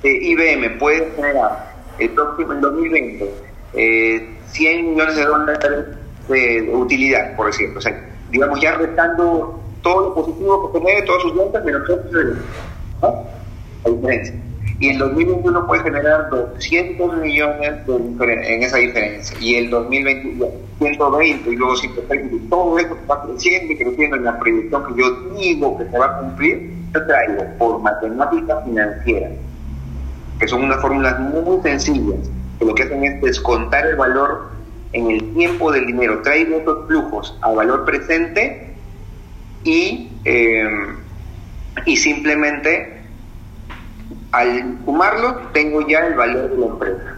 [0.03, 5.87] que IBM puede generar el próximo, en 2020, eh, 100 millones de dólares
[6.29, 7.79] de utilidad, por decirlo.
[7.79, 7.99] O sea,
[8.31, 13.25] digamos, ya restando todo lo positivo que genere, todas sus ventas, menos ¿no?
[13.85, 14.35] La diferencia.
[14.79, 19.37] Y en 2021 puede generar 200 millones en esa diferencia.
[19.41, 20.45] Y el 2020,
[20.79, 22.35] 120 y luego 130.
[22.35, 25.99] Y todo eso va creciendo y creciendo en la proyección que yo digo que se
[25.99, 26.73] va a cumplir.
[26.93, 29.31] Yo traigo por matemática financiera,
[30.39, 32.29] que son unas fórmulas muy sencillas,
[32.63, 34.51] que lo que hacen es descontar el valor
[34.93, 38.75] en el tiempo del dinero, traigo esos flujos a valor presente
[39.65, 40.69] y, eh,
[41.87, 43.01] y simplemente
[44.33, 47.17] al sumarlo tengo ya el valor de la empresa.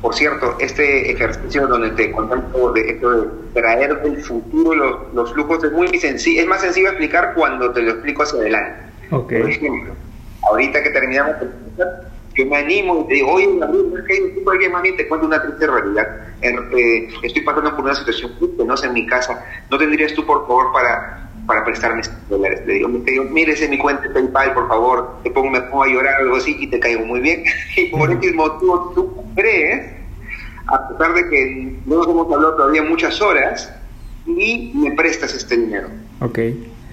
[0.00, 5.32] Por cierto, este ejercicio donde te contemplo de esto de traer del futuro los, los
[5.32, 8.82] flujos es muy sencillo, es más sencillo explicar cuando te lo explico hacia adelante.
[9.10, 9.40] Okay.
[9.40, 9.94] Por ejemplo,
[10.42, 11.36] ahorita que terminamos
[12.36, 15.08] yo me animo y te digo, oye, Gabriel, es que hay alguien más bien te
[15.08, 16.06] cuento una triste realidad.
[16.42, 19.44] Eh, estoy pasando por una situación que no sé en mi casa.
[19.70, 22.62] ¿No tendrías tú, por favor, para, para prestarme dólares?
[22.66, 25.16] Le digo, te digo, mire, ese mi cuenta de PayPal, por favor.
[25.22, 27.44] Te pongo, me pongo a llorar o algo así y te caigo muy bien.
[27.76, 29.92] y por ese motivo tú crees,
[30.66, 33.72] a pesar de que no nos hemos hablado todavía muchas horas,
[34.26, 35.88] y me prestas este dinero.
[36.20, 36.38] Ok.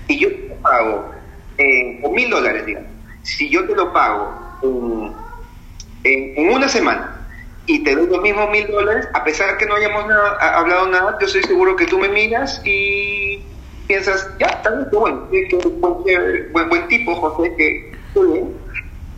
[0.07, 1.11] Y yo te pago
[1.57, 2.89] eh, con mil dólares, digamos.
[3.23, 4.43] Si yo te lo pago
[6.03, 7.15] en en, una semana
[7.65, 10.05] y te doy los mismos mil dólares, a pesar que no hayamos
[10.39, 13.41] hablado nada, yo estoy seguro que tú me miras y
[13.87, 17.93] piensas, ya, está bien, qué buen, qué, buen, buen, tipo, José, que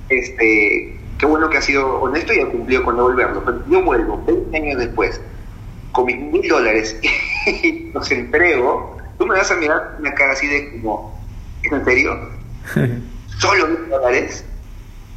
[0.09, 3.43] este, qué bueno que ha sido honesto y ha cumplido con devolverlo.
[3.43, 5.19] Pero yo vuelvo 20 años después
[5.91, 6.99] con mis mil dólares
[7.63, 11.19] y los entrego, tú me vas a mirar una cara así de como,
[11.63, 12.29] ¿es en serio?
[13.39, 14.45] ¿Solo mil dólares?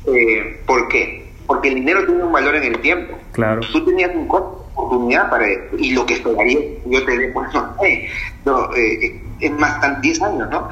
[0.07, 1.28] Eh, ¿Por qué?
[1.49, 3.19] Porque el dinero tiene un valor en el tiempo.
[3.33, 3.63] Claro.
[3.73, 7.53] Tú tenías un costo, oportunidad para esto, y lo que esperaría yo te dé, pues
[7.55, 8.09] no sé,
[8.45, 10.69] no, eh, es más, tan 10 años, ¿no?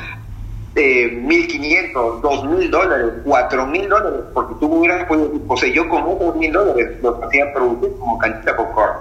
[0.75, 6.21] Eh, 1.500, 2.000 dólares, 4.000 dólares, porque tú hubieras podido o sea, yo con esos
[6.37, 8.99] 2.000 dólares los hacía producir como cantita popcorn,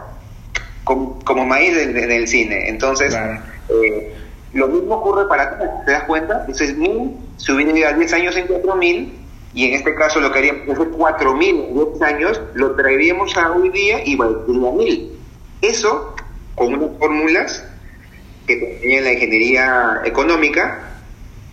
[0.85, 2.69] como, como maíz en, el cine.
[2.69, 3.13] Entonces,
[3.67, 4.15] eh,
[4.53, 6.39] lo mismo ocurre para ti, ¿te das cuenta?
[6.39, 9.24] Entonces, 1.000, si hubiera 10 años en 4.000,
[9.55, 13.69] y en este caso lo que haríamos hace 4.000 10 años, lo traeríamos a hoy
[13.69, 15.09] día y valdría 1.000.
[15.61, 16.13] Eso,
[16.55, 17.65] con unas fórmulas
[18.45, 20.99] que te la ingeniería económica,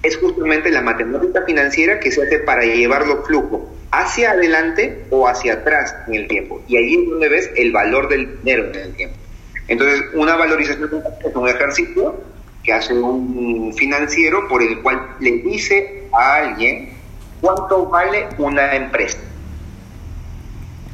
[0.02, 3.62] es justamente la matemática financiera que se hace para llevar los flujos
[3.92, 6.60] hacia adelante o hacia atrás en el tiempo.
[6.66, 9.16] Y ahí es donde ves el valor del dinero en el tiempo.
[9.68, 10.90] Entonces, una valorización
[11.24, 12.20] es un ejercicio
[12.64, 16.91] que hace un financiero por el cual le dice a alguien
[17.42, 19.18] ¿Cuánto vale una empresa?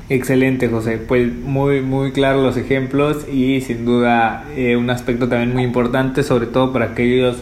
[0.08, 0.96] Excelente, José.
[0.96, 6.22] Pues muy, muy claros los ejemplos y sin duda eh, un aspecto también muy importante,
[6.22, 7.36] sobre todo para aquellos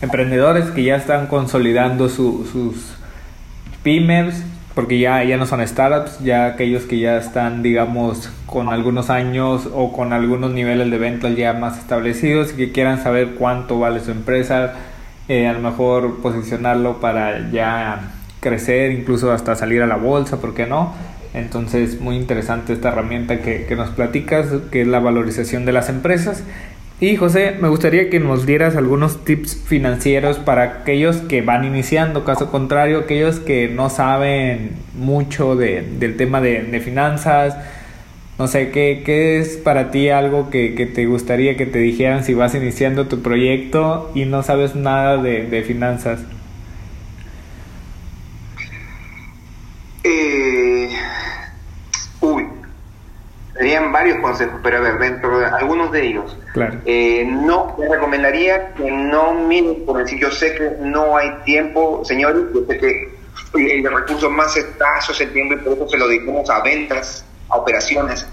[0.00, 2.94] emprendedores que ya están consolidando sus
[3.82, 4.44] pymes,
[4.76, 9.68] porque ya, ya no son startups, ya aquellos que ya están, digamos, con algunos años
[9.74, 13.98] o con algunos niveles de ventas ya más establecidos y que quieran saber cuánto vale
[13.98, 14.74] su empresa,
[15.26, 20.52] eh, a lo mejor posicionarlo para ya crecer, incluso hasta salir a la bolsa, ¿por
[20.52, 20.92] qué no?
[21.32, 26.44] Entonces, muy interesante esta herramienta que, nos platicas, que es la valorización de las empresas.
[27.00, 32.24] Y José, me gustaría que nos dieras algunos tips financieros para aquellos que van iniciando,
[32.24, 37.56] caso contrario, aquellos que no saben mucho del tema de, finanzas.
[38.38, 42.24] No sé, ¿qué, ¿qué, es para ti algo que, que, te gustaría que te dijeran
[42.24, 46.20] si vas iniciando tu proyecto y no sabes nada de finanzas?
[53.62, 56.36] Serían varios consejos, pero a ver, dentro de algunos de ellos,
[56.84, 62.42] eh, no, recomendaría que no miren por decir, yo sé que no hay tiempo, señores,
[62.52, 63.14] yo sé que
[63.54, 67.24] el recurso más escaso es el tiempo y por eso se lo dedicamos a ventas,
[67.50, 68.26] a operaciones,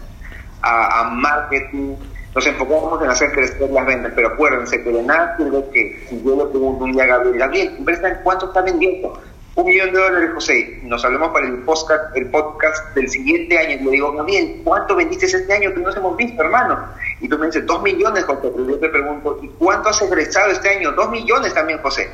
[0.62, 1.96] a, marketing,
[2.34, 6.24] nos enfocamos en hacer crecer las ventas, pero acuérdense que de nada sirve que si
[6.24, 7.78] yo le pregunto un día a Gabriel, Gabriel,
[8.24, 9.22] ¿cuánto está vendiendo?
[9.56, 13.78] Un millón de dólares, José, nos hablamos para el podcast, el podcast del siguiente año,
[13.82, 16.80] y le digo, Gabriel, ¿cuánto vendiste este año que no nos hemos visto, hermano?
[17.20, 20.52] Y tú me dices, dos millones, José, pero yo te pregunto, ¿y cuánto has egresado
[20.52, 20.92] este año?
[20.94, 22.10] Dos millones también, José.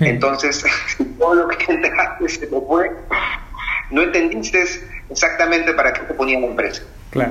[0.00, 0.64] Entonces,
[1.18, 2.90] todo lo que entraste se te fue,
[3.90, 4.64] no entendiste
[5.10, 6.82] exactamente para qué te ponía la empresa.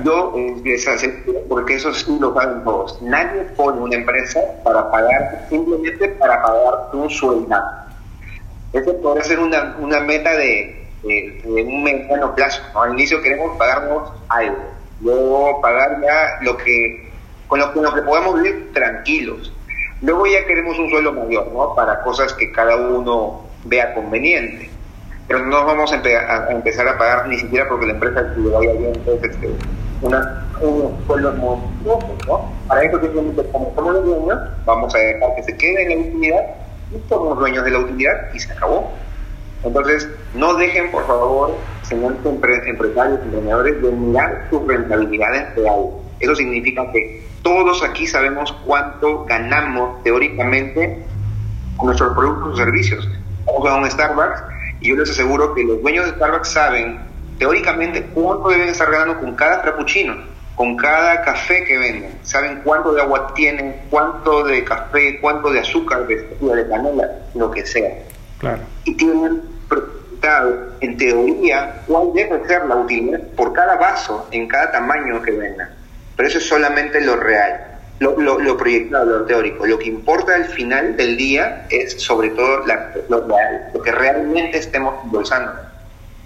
[0.04, 3.00] Yo les acepto porque eso sí lo pagan todos.
[3.00, 7.56] Nadie pone una empresa para pagar simplemente para pagar un sueldo.
[8.72, 10.88] Eso podría ser una, una meta de,
[11.44, 12.62] un mediano plazo.
[12.74, 14.62] Al inicio queremos pagarnos algo,
[15.00, 17.10] luego pagar ya lo que
[17.48, 19.52] con lo, con lo que podamos vivir tranquilos.
[20.02, 21.74] Luego ya queremos un sueldo mayor, ¿no?
[21.74, 24.70] Para cosas que cada uno vea conveniente
[25.30, 28.92] pero no vamos a, empezar a pagar ni siquiera porque la empresa le vaya bien,
[28.96, 29.48] entonces, este,
[30.02, 32.52] una, un sueldo monstruosos, ¿no?
[32.66, 36.08] Para eso simplemente como somos los dueños, vamos a dejar que se quede en la
[36.08, 36.69] utilidad y
[37.08, 38.92] somos dueños de la utilidad y se acabó.
[39.62, 45.90] Entonces, no dejen, por favor, señores empresarios, emprendedores, de mirar sus rentabilidades reales.
[46.20, 51.04] Eso significa que todos aquí sabemos cuánto ganamos teóricamente
[51.76, 53.08] con nuestros productos o servicios.
[53.46, 54.42] Vamos a un Starbucks
[54.80, 57.00] y yo les aseguro que los dueños de Starbucks saben
[57.38, 60.14] teóricamente cuánto deben estar ganando con cada frappuccino,
[60.60, 62.18] con cada café que venden.
[62.20, 67.50] Saben cuánto de agua tienen, cuánto de café, cuánto de azúcar, de de canela, lo
[67.50, 67.94] que sea.
[68.36, 68.58] Claro.
[68.84, 69.40] Y tienen
[69.70, 75.30] preguntado, en teoría, cuál debe ser la utilidad por cada vaso, en cada tamaño que
[75.30, 75.70] vendan.
[76.14, 79.64] Pero eso es solamente lo real lo, lo, proyectado, lo teórico.
[79.64, 82.66] Lo que importa al final del día es sobre todo
[83.08, 85.52] lo real, lo que realmente estemos impulsando.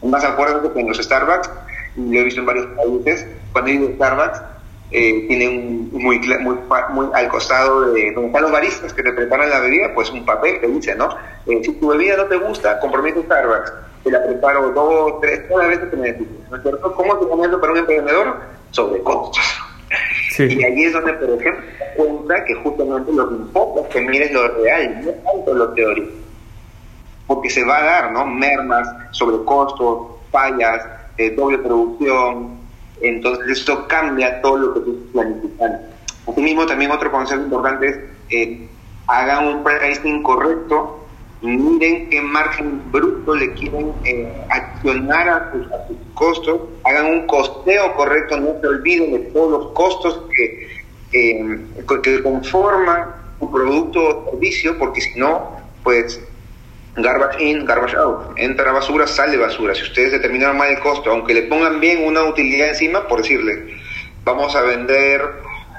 [0.02, 1.50] Más acuerdo que en los Starbucks,
[1.96, 4.42] lo he visto en varios países, cuando he ido a Starbucks,
[4.90, 6.56] eh, tienen muy, muy,
[6.90, 10.24] muy al costado de donde están los baristas que te preparan la bebida, pues un
[10.24, 11.08] papel que dice, ¿no?
[11.46, 13.72] Eh, si tu bebida no te gusta, comprometo Starbucks.
[14.02, 16.50] Te la preparo dos, tres, todas las veces que necesites.
[16.50, 16.94] ¿No es cierto?
[16.94, 18.40] ¿Cómo te comienzo para un emprendedor?
[18.72, 19.42] Sobre costos.
[20.38, 24.00] Y ahí es donde, por ejemplo, te cuenta que justamente lo que importa es que
[24.00, 26.10] mires lo real, no tanto lo teórico.
[27.28, 28.26] Porque se va a dar, ¿no?
[28.26, 30.84] Mermas, sobrecostos, fallas,
[31.16, 32.63] eh, doble producción.
[33.00, 35.80] Entonces, esto cambia todo lo que tú estás.
[36.26, 37.98] Asimismo, también otro consejo importante es
[38.30, 38.68] eh,
[39.06, 41.04] hagan un pricing correcto
[41.44, 48.38] miren qué margen bruto le quieren eh, accionar a sus, costos, hagan un costeo correcto,
[48.38, 50.68] no se olviden de todos los costos que,
[51.12, 51.60] eh,
[52.02, 53.08] que conforman
[53.40, 56.20] un producto o servicio, porque si no, pues
[56.96, 58.36] garbage in, garbage out.
[58.36, 59.74] Entra basura, sale basura.
[59.74, 63.76] Si ustedes determinaron mal el costo, aunque le pongan bien una utilidad encima, por decirle,
[64.24, 65.22] vamos a vender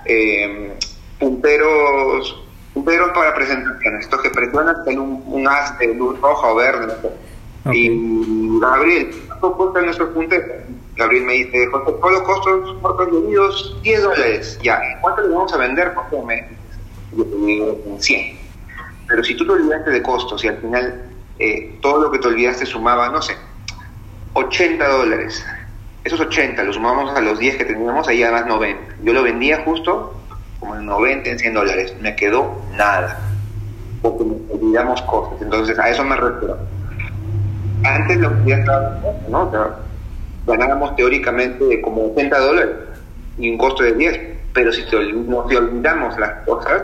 [0.06, 0.74] eh,
[1.20, 2.46] punteros
[2.84, 6.94] pero para presentaciones, estos que presionan en un, un haz de luz roja o verde.
[7.72, 10.46] Y Gabriel, ¿cuánto cuesta nuestro puntero?
[10.96, 14.60] Gabriel me dice, José, todos los costos por medidos 10 dólares.
[14.62, 15.94] Ya, ¿cuánto le vamos a vender?
[15.94, 16.48] por me
[17.16, 18.45] Yo te digo 100.
[19.08, 21.02] Pero si tú te olvidaste de costos y al final
[21.40, 23.36] eh, todo lo que te olvidaste sumaba, no sé,
[24.34, 25.46] 80 dólares.
[26.04, 28.96] Esos 80 los sumamos a los 10 que teníamos, ahí además 90.
[29.04, 30.14] Yo lo vendía justo
[30.60, 31.96] como en 90, en 100 dólares.
[32.02, 33.20] Me quedó nada,
[34.02, 35.42] porque nos olvidamos cosas.
[35.42, 36.58] Entonces, a eso me refiero.
[37.84, 39.00] Antes lo que estaba,
[39.30, 39.52] ¿no?
[40.46, 42.76] ganábamos teóricamente como 80 dólares
[43.38, 44.20] y un costo de 10,
[44.54, 46.84] pero si te, no, te olvidamos las cosas,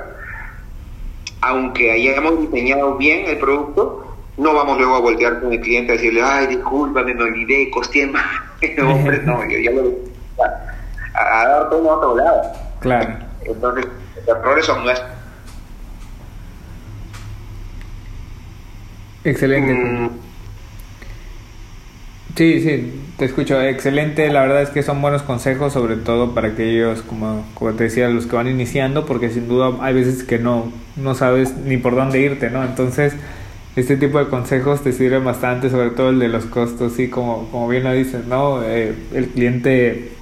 [1.41, 4.05] aunque hayamos diseñado bien el producto,
[4.37, 8.07] no vamos luego a voltear con el cliente a decirle, ay, discúlpame, me olvidé, costé
[8.07, 8.25] más.
[8.83, 9.91] hombre, no, yo ya lo
[11.13, 12.41] a, a dar todo a otro lado.
[12.79, 13.15] Claro.
[13.43, 13.87] Entonces,
[14.27, 15.09] los errores son nuestros.
[19.23, 19.73] Excelente.
[19.73, 20.30] Mm.
[22.41, 23.61] Sí, sí, te escucho.
[23.61, 24.27] Excelente.
[24.31, 28.09] La verdad es que son buenos consejos, sobre todo para aquellos, como, como te decía,
[28.09, 31.93] los que van iniciando, porque sin duda hay veces que no, no sabes ni por
[31.93, 32.63] dónde irte, ¿no?
[32.63, 33.13] Entonces,
[33.75, 37.47] este tipo de consejos te sirven bastante, sobre todo el de los costos, sí, como,
[37.51, 38.63] como bien lo dices, ¿no?
[38.63, 40.13] Eh, el cliente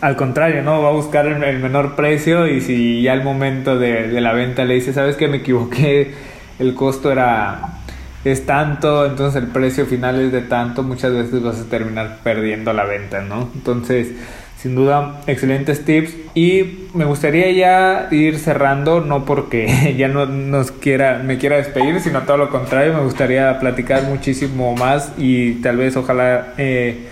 [0.00, 0.82] al contrario, ¿no?
[0.82, 4.74] Va a buscar el, menor precio y si ya al momento de, la venta le
[4.74, 6.14] dice, sabes que me equivoqué,
[6.58, 7.77] el costo era
[8.24, 12.72] es tanto, entonces el precio final es de tanto, muchas veces vas a terminar perdiendo
[12.72, 13.48] la venta, ¿no?
[13.54, 14.08] Entonces,
[14.60, 20.72] sin duda, excelentes tips y me gustaría ya ir cerrando, no porque ya no nos
[20.72, 25.76] quiera, me quiera despedir, sino todo lo contrario, me gustaría platicar muchísimo más y tal
[25.76, 26.54] vez ojalá...
[26.58, 27.08] Eh,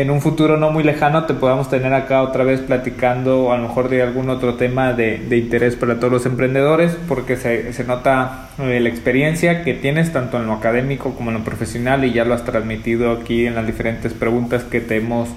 [0.00, 3.68] en un futuro no muy lejano te podamos tener acá otra vez platicando a lo
[3.68, 7.84] mejor de algún otro tema de, de interés para todos los emprendedores porque se, se
[7.84, 12.12] nota eh, la experiencia que tienes tanto en lo académico como en lo profesional y
[12.12, 15.28] ya lo has transmitido aquí en las diferentes preguntas que te hemos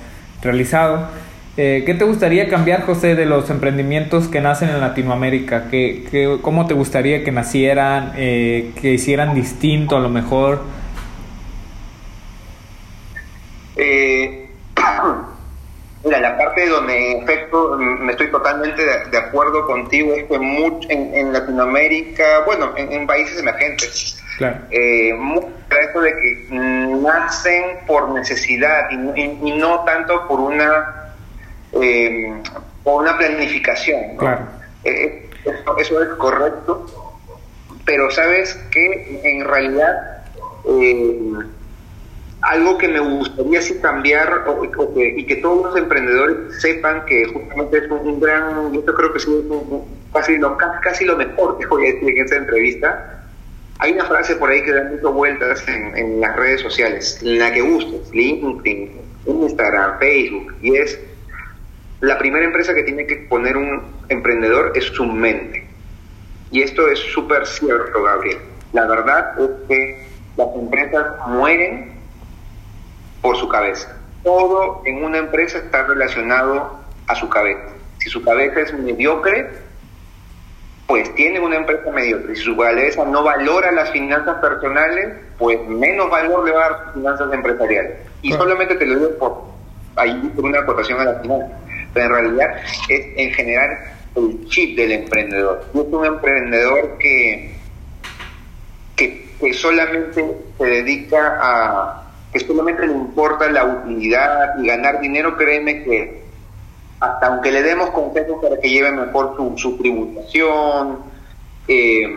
[0.42, 1.08] realizado.
[1.58, 5.68] Eh, ¿Qué te gustaría cambiar, José, de los emprendimientos que nacen en Latinoamérica?
[5.70, 10.62] ¿Qué, qué cómo te gustaría que nacieran, eh, que hicieran distinto a lo mejor?
[13.76, 14.41] Eh,
[16.12, 20.88] mira, la parte donde en efecto me estoy totalmente de, acuerdo contigo es que mucho,
[20.90, 24.58] en, Latinoamérica, bueno, en, países emergentes, claro.
[24.72, 25.14] eh,
[25.82, 31.14] esto de que nacen por necesidad y, no tanto por una
[31.82, 32.34] eh,
[32.84, 34.18] por una planificación.
[34.18, 34.42] Claro.
[34.84, 36.86] Eh, eso, eso, es correcto,
[37.86, 40.24] pero sabes que en realidad
[40.68, 41.34] eh,
[42.42, 44.44] algo que me gustaría así cambiar
[44.96, 49.28] y que todos los emprendedores sepan que justamente es un, gran, yo creo que es
[50.82, 53.28] casi, lo, mejor que voy a decir en esta entrevista.
[53.80, 57.62] Hay una frase por ahí que da muchas vueltas en, las redes sociales, la que
[57.62, 58.92] gustes, LinkedIn,
[59.26, 61.00] Instagram, Facebook, y es
[62.02, 65.64] la primera empresa que tiene que poner un emprendedor es su mente.
[66.52, 68.40] Y esto es súper cierto, Gabriel.
[68.74, 70.06] La verdad es que
[70.38, 71.91] las empresas mueren
[73.22, 73.96] por su cabeza.
[74.24, 77.74] Todo en una empresa está relacionado a su cabeza.
[78.00, 79.50] Si su cabeza es mediocre,
[80.88, 82.36] pues tiene una empresa mediocre.
[82.36, 86.86] Si su cabeza no valora las finanzas personales, pues menos valor le va a dar
[86.86, 87.94] las finanzas empresariales.
[88.22, 89.44] Y solamente te lo digo por
[89.96, 91.48] ahí por una acotación a la final.
[91.94, 92.56] Pero en realidad
[92.90, 93.78] es en general
[94.16, 95.66] el chip del emprendedor.
[95.74, 97.56] es un emprendedor que,
[98.96, 105.84] que solamente se dedica a, que solamente le importa la utilidad y ganar dinero, créeme
[105.84, 106.22] que
[107.00, 111.00] hasta aunque le demos consejos para que lleve mejor su, tributación,
[111.68, 112.16] eh,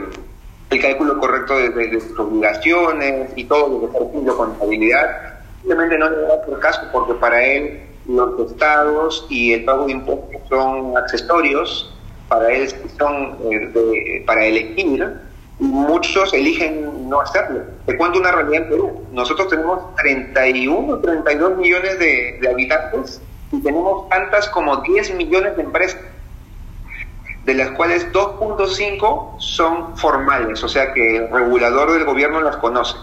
[0.71, 6.11] el cálculo correcto de, sus obligaciones y todo lo que está haciendo contabilidad, simplemente no
[6.11, 10.97] le da por caso porque para él los estados y el pago de impuestos son
[10.97, 11.95] accesorios,
[12.29, 15.15] para él son eh, para elegir
[15.59, 17.63] muchos eligen no hacerlo.
[17.87, 19.07] Te cuento una realidad en Perú.
[19.13, 23.21] Nosotros tenemos 31, 32 millones de, habitantes
[23.53, 26.01] y tenemos tantas como 10 millones de empresas,
[27.45, 32.97] de las cuales 2.5 son formales, o sea que el regulador del gobierno las conoce.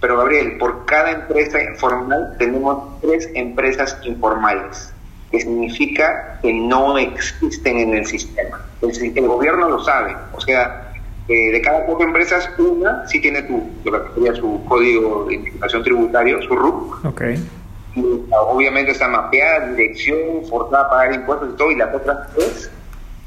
[0.00, 4.92] Pero Gabriel, por cada empresa informal tenemos tres empresas informales,
[5.30, 8.66] que significa que no existen en el sistema.
[8.82, 10.91] El, el gobierno lo sabe, o sea,
[11.28, 15.34] eh, de cada cuatro empresas, una sí tiene tu, lo que sería su código de
[15.34, 17.04] identificación tributario, su RUC.
[17.04, 17.48] Okay.
[17.94, 22.70] Y, obviamente está mapeada, dirección, forzada a pagar impuestos y todo, y la otra es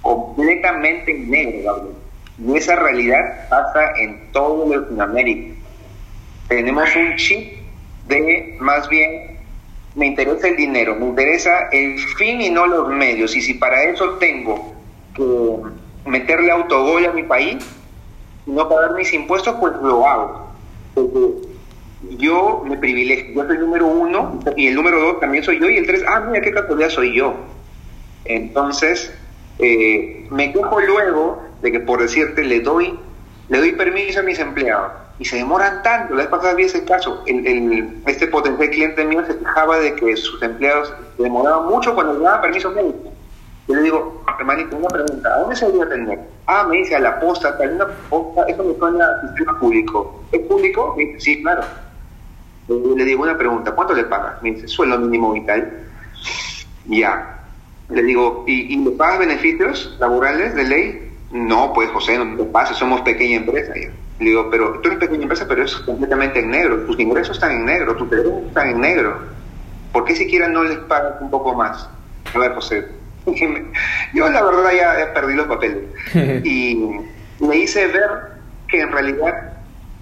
[0.02, 1.96] completamente en negro, Gabriel.
[2.46, 5.56] Y esa realidad pasa en todo Latinoamérica.
[6.50, 7.54] Tenemos un chip
[8.08, 9.36] de más bien
[9.96, 13.36] me interesa el dinero, me interesa el fin y no los medios.
[13.36, 14.74] Y si para eso tengo
[15.16, 17.66] que meterle autogol a mi país,
[18.46, 20.48] no pagar mis impuestos, pues lo hago.
[20.94, 21.20] Porque
[22.18, 25.70] yo me privilegio, yo soy el número uno y el número dos también soy yo
[25.70, 27.34] y el tres, ah, mira qué casualidad soy yo.
[28.26, 29.14] Entonces,
[29.60, 32.98] eh, me quejo luego de que por decirte le doy,
[33.50, 36.14] le doy permiso a mis empleados y se demoran tanto.
[36.14, 40.16] La vez pasada vi ese caso, el, este potencial cliente mío se quejaba de que
[40.18, 43.15] sus empleados demoraban mucho cuando le daban permiso médico.
[43.68, 46.20] Yo le digo, hermanito, una pregunta, ¿a dónde se debería atender?
[46.46, 49.06] Ah, me dice, a la posta, hay una posta, eso me suena
[49.48, 50.24] a público.
[50.32, 50.94] ¿Es público?
[50.96, 51.64] Me dice, sí, claro.
[52.68, 54.42] Le digo una pregunta, ¿cuánto le pagas?
[54.44, 55.72] Me dice, sueldo mínimo vital.
[56.86, 57.40] Ya.
[57.90, 61.12] Le digo, ¿y, le pagas beneficios laborales de ley?
[61.32, 63.74] No, pues José, no te pases, somos pequeña empresa.
[63.74, 63.92] Le
[64.26, 66.86] digo, pero tú eres pequeña empresa, pero es completamente en negro.
[66.86, 69.20] Tus ingresos están en negro, tus derechos están en negro.
[69.92, 71.90] ¿Por qué siquiera no les pagas un poco más?
[72.34, 72.88] A ver, José,
[74.14, 75.84] yo la verdad ya perdido los papeles.
[76.44, 77.00] y
[77.40, 78.10] me hice ver
[78.68, 79.54] que en realidad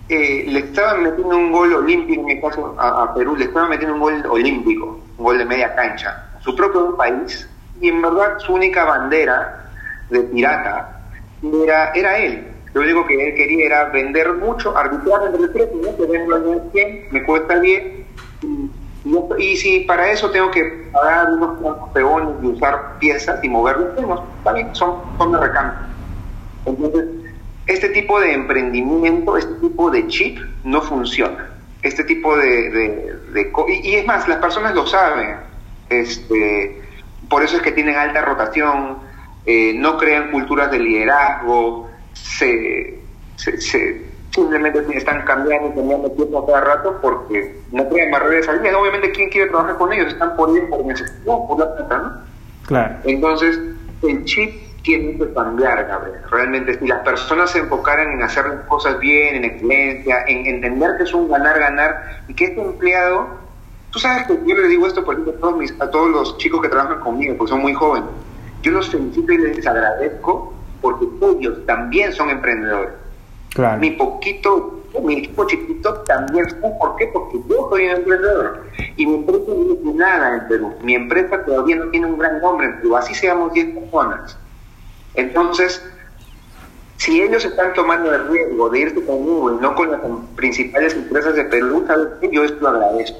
[0.09, 3.95] eh, le estaban metiendo un gol olímpico, en mi caso a, Perú, le estaban metiendo
[3.95, 7.47] un gol olímpico, un gol de media cancha, su propio país,
[7.79, 9.69] y en verdad su única bandera
[10.09, 11.01] de pirata
[11.63, 12.47] era, era él.
[12.73, 15.95] Lo único que él quería era vender mucho, arbitrar entre el precio, ¿no?
[15.95, 18.02] que vendo a 100, me cuesta 10,
[19.37, 23.89] y si para eso tengo que pagar unos peones y usar piezas y moverlos,
[24.43, 25.79] también son, son de recambio.
[26.65, 27.05] Entonces,
[27.67, 31.49] este tipo de emprendimiento, este tipo de chip no funciona.
[31.81, 33.15] Este tipo de,
[33.83, 35.37] y, es más, las personas lo saben.
[35.89, 36.81] Este,
[37.29, 38.97] por eso es que tienen alta rotación,
[39.45, 42.99] eh, no crean culturas de liderazgo, se,
[44.33, 48.77] simplemente están cambiando y cambiando tiempo cada rato porque no crean barreras al día.
[48.77, 50.07] Obviamente, ¿quién quiere trabajar con ellos?
[50.07, 52.11] Están por ir por necesidad, por la plata, ¿no?
[52.65, 52.95] Claro.
[53.03, 53.59] Entonces,
[54.01, 56.19] el chip tiene que cambiar, Gabriel.
[56.29, 60.91] Realmente, si las personas se enfocaran en hacer las cosas bien, en excelencia, en entender
[60.97, 63.27] que es un ganar-ganar y que este empleado,
[63.91, 66.37] tú sabes que yo le digo esto, por ejemplo, a todos, mis, a todos los
[66.37, 68.09] chicos que trabajan conmigo, porque son muy jóvenes,
[68.61, 73.02] yo los felicito y les agradezco porque ellos también son emprendedores.
[73.79, 77.07] Mi poquito mi equipo chiquito también ¿Por qué?
[77.07, 78.63] Porque yo soy un emprendedor.
[78.95, 80.73] Y mi empresa no tiene nada en Perú.
[80.83, 82.95] Mi empresa todavía no tiene un gran nombre en Perú.
[82.95, 84.37] Así seamos 10 personas.
[85.15, 85.83] Entonces,
[86.97, 90.01] si ellos están tomando el riesgo de irse conmigo y no con las
[90.35, 92.07] principales empresas de Perú, ¿sabes?
[92.31, 93.17] Yo esto lo agradezco.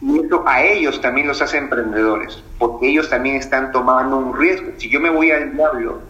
[0.00, 4.68] Y eso a ellos también los hace emprendedores, porque ellos también están tomando un riesgo.
[4.76, 6.00] Si yo me voy al diablo,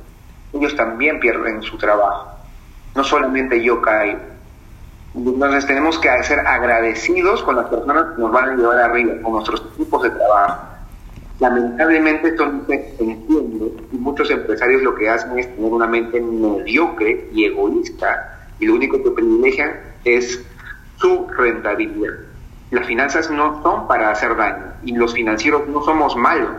[0.52, 2.35] ellos también pierden su trabajo.
[2.96, 4.20] No solamente yo caigo.
[5.14, 9.32] Entonces tenemos que ser agradecidos con las personas que nos van a llevar arriba, con
[9.32, 10.76] nuestros equipos de trabajo
[11.38, 16.18] Lamentablemente esto no se entiende y muchos empresarios lo que hacen es tener una mente
[16.18, 19.72] mediocre y egoísta y lo único que privilegian
[20.04, 20.42] es
[20.96, 22.14] su rentabilidad.
[22.70, 26.50] Las finanzas no son para hacer daño y los financieros no somos malos.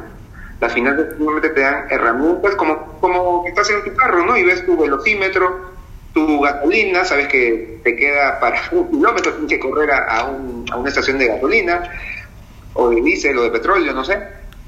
[0.61, 4.38] Las finanzas simplemente te dan herramientas como, como estás en tu carro, ¿no?
[4.38, 5.71] Y ves tu velocímetro,
[6.18, 10.89] tu gasolina, sabes que te queda para un kilómetro, tienes que correr a, a una
[10.89, 11.91] estación de gasolina
[12.74, 14.18] o de diésel o de petróleo, no sé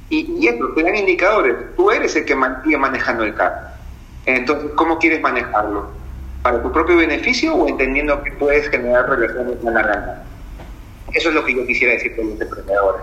[0.09, 1.55] y, y eso, te dan indicadores.
[1.75, 3.67] Tú eres el que sigue manejando el carro.
[4.25, 5.91] Entonces, ¿cómo quieres manejarlo?
[6.41, 10.23] ¿Para tu propio beneficio o entendiendo que puedes generar relaciones a la
[11.13, 13.01] Eso es lo que yo quisiera decir con los emprendedores.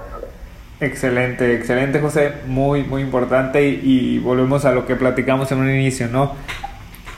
[0.79, 5.71] Excelente, excelente José, muy, muy importante y, y, volvemos a lo que platicamos en un
[5.71, 6.37] inicio, ¿no?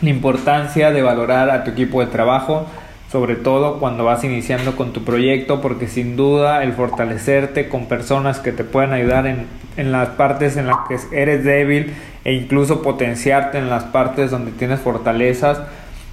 [0.01, 2.67] La importancia de valorar a tu equipo de trabajo,
[3.11, 8.39] sobre todo cuando vas iniciando con tu proyecto, porque sin duda el fortalecerte con personas
[8.39, 9.47] que te puedan ayudar en,
[9.77, 11.95] en las partes en las que eres débil
[12.25, 15.63] e incluso potenciarte en las partes donde tienes fortalezas,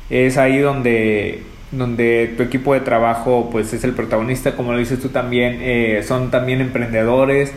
[0.10, 5.00] es ahí donde, donde tu equipo de trabajo pues es el protagonista, como lo dices
[5.00, 7.52] tú también, eh, son también emprendedores,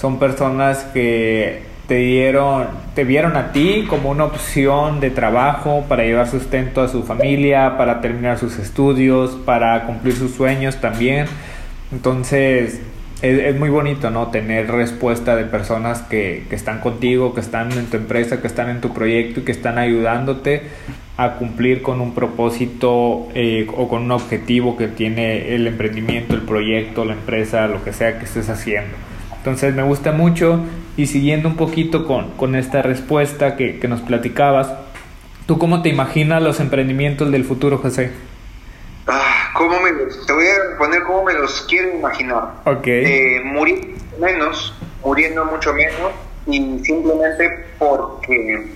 [0.00, 6.04] son personas que te dieron, te vieron a ti como una opción de trabajo para
[6.04, 11.26] llevar sustento a su familia, para terminar sus estudios, para cumplir sus sueños también.
[11.92, 12.80] Entonces,
[13.20, 14.28] es, muy bonito, ¿no?
[14.28, 18.70] Tener respuesta de personas que, que, están contigo, que están en tu empresa, que están
[18.70, 20.62] en tu proyecto y que están ayudándote
[21.18, 26.40] a cumplir con un propósito eh, o con un objetivo que tiene el emprendimiento, el
[26.40, 28.96] proyecto, la empresa, lo que sea que estés haciendo.
[29.36, 30.64] Entonces me gusta mucho
[30.96, 34.72] y siguiendo un poquito con, con esta respuesta que, que nos platicabas,
[35.46, 38.12] ¿tú cómo te imaginas los emprendimientos del futuro, José?
[39.06, 42.54] Ah, ¿cómo me te voy a poner cómo me los quiero imaginar.
[42.64, 42.86] Ok.
[42.86, 43.88] Eh, muriendo
[44.20, 44.74] menos,
[45.04, 46.12] muriendo mucho menos
[46.46, 48.66] y simplemente porque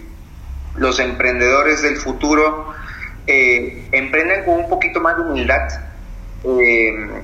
[0.77, 2.73] los emprendedores del futuro
[3.27, 5.69] eh, emprenden con un poquito más de humildad.
[6.45, 7.23] Eh,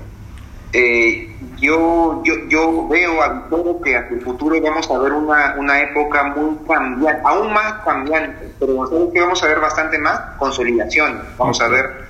[0.72, 5.54] eh, yo, yo, yo veo a todo que hacia el futuro vamos a ver una,
[5.58, 11.22] una época muy cambiante, aún más cambiante, pero que vamos a ver bastante más consolidación,
[11.38, 12.06] vamos a ver,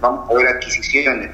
[0.00, 1.30] vamos a ver adquisiciones,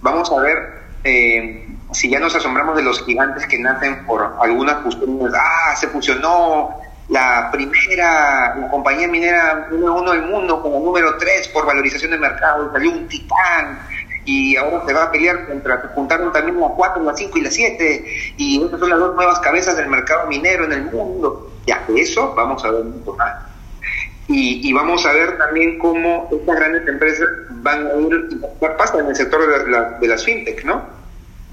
[0.00, 4.82] vamos a ver eh, si ya nos asombramos de los gigantes que nacen por algunas
[4.82, 11.16] fusiones, ah, se fusionó la primera la compañía minera número uno del mundo como número
[11.18, 13.78] tres por valorización de mercado, salió un titán,
[14.24, 17.50] y ahora se va a pelear contra, juntaron también la 4, la 5 y la
[17.50, 18.04] 7,
[18.36, 21.50] y esas son las dos nuevas cabezas del mercado minero en el mundo.
[21.66, 23.34] Ya, de eso vamos a ver mucho más.
[24.26, 28.40] Y, y vamos a ver también cómo estas grandes empresas van a ir,
[28.78, 30.82] pasa en el sector de, la, de las fintech, ¿no?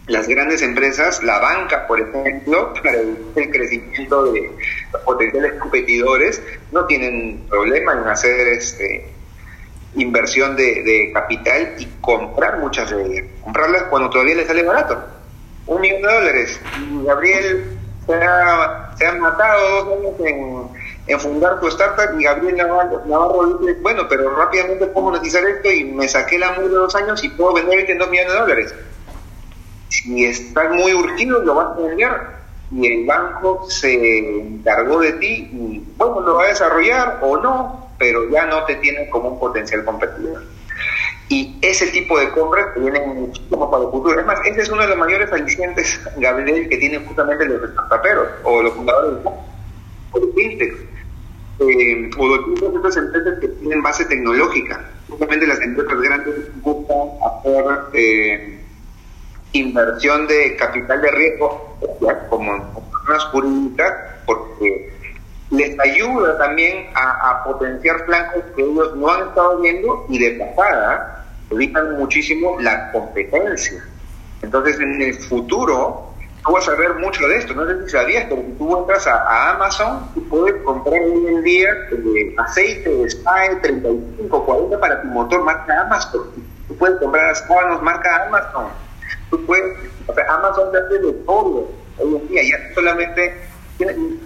[0.08, 4.52] Las grandes empresas, la banca, por ejemplo, para el crecimiento de
[4.94, 6.42] los potenciales competidores,
[6.72, 9.11] no tienen problema en hacer este
[9.96, 13.26] inversión de, capital y comprar muchas de ellas.
[13.44, 15.04] Comprarlas cuando todavía le sale barato.
[15.68, 16.62] Un millón de dólares.
[17.06, 20.70] Gabriel se ha, matado dos años
[21.08, 25.84] en, fundar tu startup y Gabriel Navarro, dice, bueno, pero rápidamente puedo monetizar esto y
[25.84, 28.76] me saqué la mula de dos años y puedo vender en dos millones de dólares.
[29.90, 35.50] Si estás muy urgido, lo vas a vender y el banco se encargó de ti
[35.52, 39.40] y bueno, lo va a desarrollar o no, pero ya no te tienen como un
[39.40, 40.42] potencial competidor.
[41.30, 44.20] Y ese tipo de compras vienen muchísimo para el futuro.
[44.20, 48.28] Es más, ese es uno de los mayores alicientes, Gabriel, que tienen justamente los startuperos
[48.44, 50.74] o los fundadores o los fintech
[51.60, 54.84] eh, o de otras empresas que tienen base tecnológica.
[55.08, 58.60] Justamente las empresas grandes buscan hacer eh,
[59.54, 61.78] inversión de capital de riesgo
[62.32, 63.94] como personas jurídicas
[64.26, 64.91] porque
[65.52, 71.26] les ayuda también a, potenciar flancos que ellos no han estado viendo y de pasada
[71.50, 73.84] evitan muchísimo la competencia.
[74.42, 76.14] Entonces, en el futuro,
[76.46, 77.54] tú vas a ver mucho de esto.
[77.54, 81.44] No sé si sabías, pero si tú entras a, Amazon, tú puedes comprar hoy en
[81.44, 86.22] día eh, aceite de SPAE 35, 40 para tu motor marca Amazon.
[86.70, 88.68] Tú puedes comprar sábanos marca Amazon.
[89.30, 89.78] Tú puedes,
[90.30, 92.42] Amazon te hace de todo hoy en día.
[92.44, 93.51] Ya solamente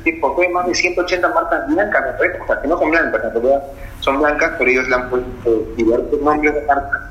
[0.03, 3.63] tipo, hay más de 180 marcas blancas, o sea, que no son blancas, en realidad
[3.99, 7.01] son blancas, pero ellos le han puesto diversos nombres de marcas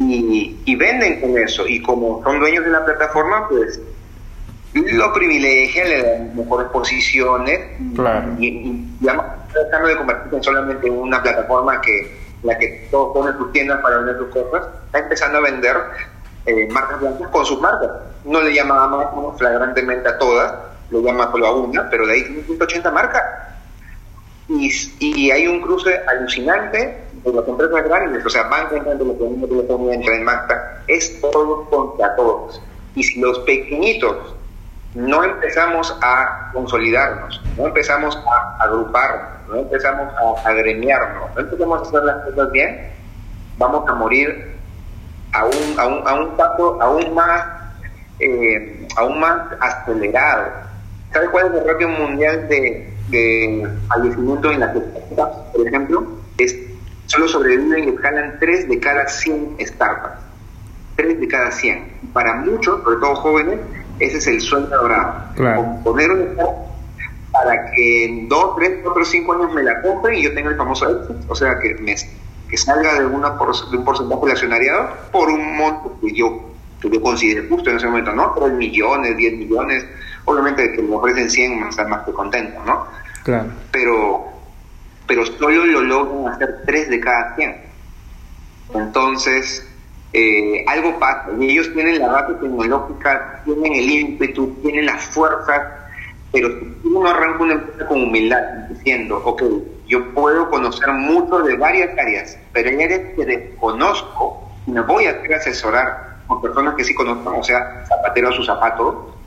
[0.00, 1.66] y, y, venden con eso.
[1.66, 3.80] Y como son dueños de la plataforma, pues
[4.74, 7.60] lo privilegian, le dan mejores posiciones
[7.94, 8.28] claro.
[8.38, 8.98] y, y,
[9.52, 13.98] tratando de convertirse en solamente una plataforma que la que todos ponen sus tiendas para
[13.98, 15.76] vender sus cosas, está empezando a vender
[16.46, 17.90] eh, marcas blancas con sus marcas.
[18.24, 20.54] No le llamábamos flagrantemente a todas,
[20.90, 23.22] lo llama solo a una, pero de ahí tiene 180 marcas.
[24.48, 24.70] Y,
[25.00, 29.48] y hay un cruce alucinante de las empresas grandes, o sea, Banca entra en telefonía,
[29.48, 32.62] telefonía entra en Magda, es todo contra todos.
[32.94, 34.34] Y si los pequeñitos
[34.94, 41.82] no empezamos a consolidarnos, no empezamos a agruparnos, no empezamos a agremiarnos, no empezamos a
[41.82, 42.90] hacer las cosas bien,
[43.58, 44.56] vamos a morir
[45.32, 47.44] a un, a un, a un paso aún más,
[48.18, 50.67] eh, aún más acelerado
[51.12, 56.06] ¿Sabes cuál es el ratio mundial de, de fallecimiento en las startups, por ejemplo?
[56.38, 56.56] Es
[57.06, 60.20] solo sobreviven y escalan 3 de cada 100 startups.
[60.96, 62.10] 3 de cada 100.
[62.12, 63.60] Para muchos, sobre todo jóvenes,
[63.98, 65.14] ese es el sueño dorado.
[65.34, 65.76] Claro.
[65.82, 66.68] Poner un startup
[67.32, 70.56] para que en 2, 3, 4, 5 años me la compren y yo tenga el
[70.56, 71.18] famoso éxito.
[71.28, 71.94] O sea, que, me,
[72.48, 76.50] que salga de, una de un porcentaje de accionariado por un monto que yo,
[76.80, 78.34] que yo considere justo en ese momento, ¿no?
[78.38, 79.84] 3 millones, 10 millones,
[80.28, 82.86] obviamente que me ofrecen 100 me estar más que contento, ¿no?
[83.24, 83.48] Claro.
[83.72, 84.24] Pero,
[85.06, 87.56] pero solo lo logran hacer 3 de cada 100.
[88.74, 89.66] Entonces,
[90.12, 91.30] eh, algo pasa.
[91.38, 95.62] Y ellos tienen la base tecnológica, tienen el ímpetu, tienen las fuerzas,
[96.30, 99.42] pero si uno arranca una empresa con humildad, diciendo, ok,
[99.86, 105.12] yo puedo conocer mucho de varias áreas, pero en áreas que desconozco, me voy a
[105.12, 109.17] hacer asesorar con personas que sí conozcan, o sea, zapatero a su zapato,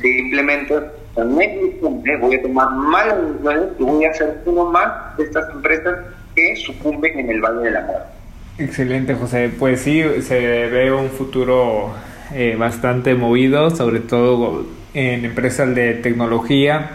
[0.00, 0.74] Simplemente
[1.14, 5.98] voy a tomar malas decisiones y voy a hacer uno más de estas empresas
[6.34, 8.04] que sucumben en el Valle de la Muerte.
[8.58, 9.50] Excelente, José.
[9.58, 11.92] Pues sí, se ve un futuro
[12.34, 16.90] eh, bastante movido, sobre todo en empresas de tecnología,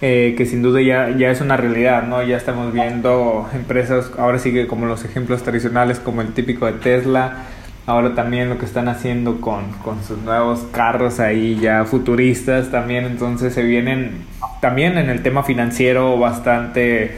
[0.00, 2.22] eh, que sin duda ya, ya es una realidad, ¿no?
[2.22, 6.72] Ya estamos viendo empresas, ahora sí que como los ejemplos tradicionales, como el típico de
[6.72, 7.44] Tesla,
[7.88, 9.64] ahora también lo que están haciendo con,
[10.06, 14.26] sus nuevos carros ahí ya futuristas también, entonces se vienen
[14.60, 17.12] también en el tema financiero bastante,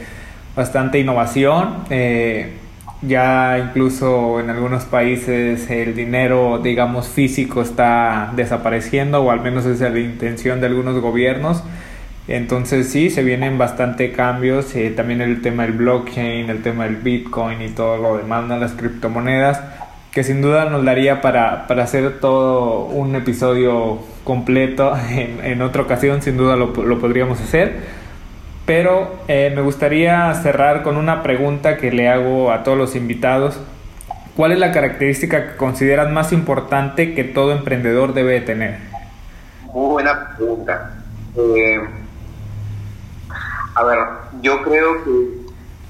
[0.55, 1.83] bastante innovación.
[1.89, 2.53] Eh,
[3.01, 9.81] ya incluso en algunos países el dinero, digamos, físico está desapareciendo, o al menos es
[9.81, 11.63] la intención de algunos gobiernos.
[12.29, 16.95] Entonces sí, se vienen bastante cambios, eh, también el tema del blockchain, el tema del
[16.95, 19.80] bitcoin y todo lo demás, las criptomonedas
[20.11, 25.83] que sin duda nos daría para, para hacer todo un episodio completo en, en otra
[25.83, 28.01] ocasión, sin duda lo, lo podríamos hacer.
[28.65, 33.59] Pero eh, me gustaría cerrar con una pregunta que le hago a todos los invitados.
[34.35, 38.77] ¿Cuál es la característica que consideras más importante que todo emprendedor debe tener?
[39.73, 40.91] Muy buena pregunta.
[41.35, 41.81] Eh,
[43.75, 43.97] a ver,
[44.41, 45.11] yo creo que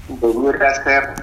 [0.08, 1.14] debería ser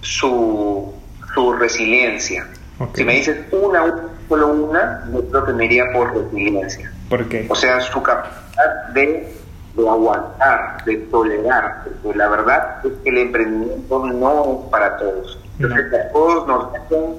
[0.00, 0.94] su
[1.34, 2.46] su resiliencia.
[2.94, 3.84] Si me dices una,
[4.28, 6.90] solo una, yo creo que me iría por resiliencia.
[7.08, 7.46] ¿Por qué?
[7.48, 9.32] O sea, su capacidad de,
[9.74, 15.38] de aguantar, de tolerar, porque la verdad es que el emprendimiento no es para todos.
[15.58, 17.16] Que a todos nos hacen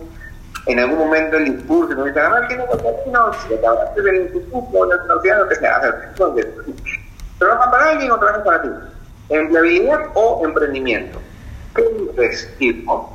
[0.67, 2.65] en algún momento el discurso, nos dicen, ah, ¿qué no
[3.11, 6.47] no, si acabaste del discurso, la universidad, lo que sea, entonces,
[7.37, 8.69] ¿trabajan para alguien o trabajan para ti?
[9.29, 11.19] ¿Empleabilidad o emprendimiento?
[11.75, 13.14] ¿Qué es tipo?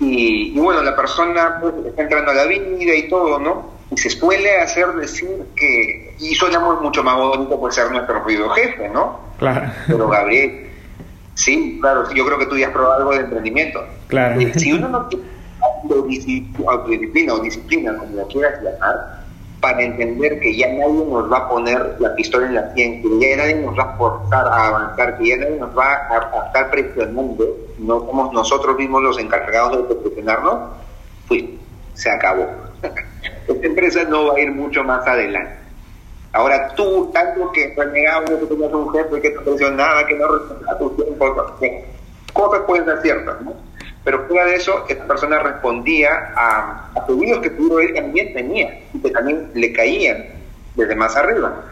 [0.00, 3.78] Y, bueno, la persona pues, está entrando a la vida y todo, ¿no?
[3.90, 8.48] Y se suele hacer decir que, y suena mucho más bonito por ser nuestro ruido
[8.50, 9.18] jefe, ¿no?
[9.38, 9.70] Claro.
[9.86, 10.68] Pero Gabriel,
[11.38, 13.80] Sí, claro, yo creo que tú ya has probado algo de emprendimiento.
[14.08, 14.40] Claro.
[14.56, 15.24] Si uno no tiene
[16.66, 19.17] autodisciplina o disciplina, como lo quieras llamar,
[19.60, 23.08] para entender que ya nadie nos va a poner la pistola en la sien, que
[23.18, 26.70] ya nadie nos va a forzar a avanzar, que ya nadie nos va a, estar
[26.70, 30.70] presionando, no somos nosotros mismos los encargados de presionarnos,
[31.26, 31.44] pues
[31.94, 32.46] se acabó.
[33.48, 35.56] Esta empresa no va a ir mucho más adelante.
[36.32, 40.78] Ahora tú, tanto que renegabas que tenías un jefe que te presionaba, que no respetaba
[40.78, 41.52] tus tiempos,
[42.32, 43.67] cosas pueden ser ciertas, ¿no?
[44.08, 48.80] Pero fuera de eso, esta persona respondía a, a pedidos que pudo él también tenía
[48.94, 50.24] y que también le caían
[50.76, 51.62] desde más arriba.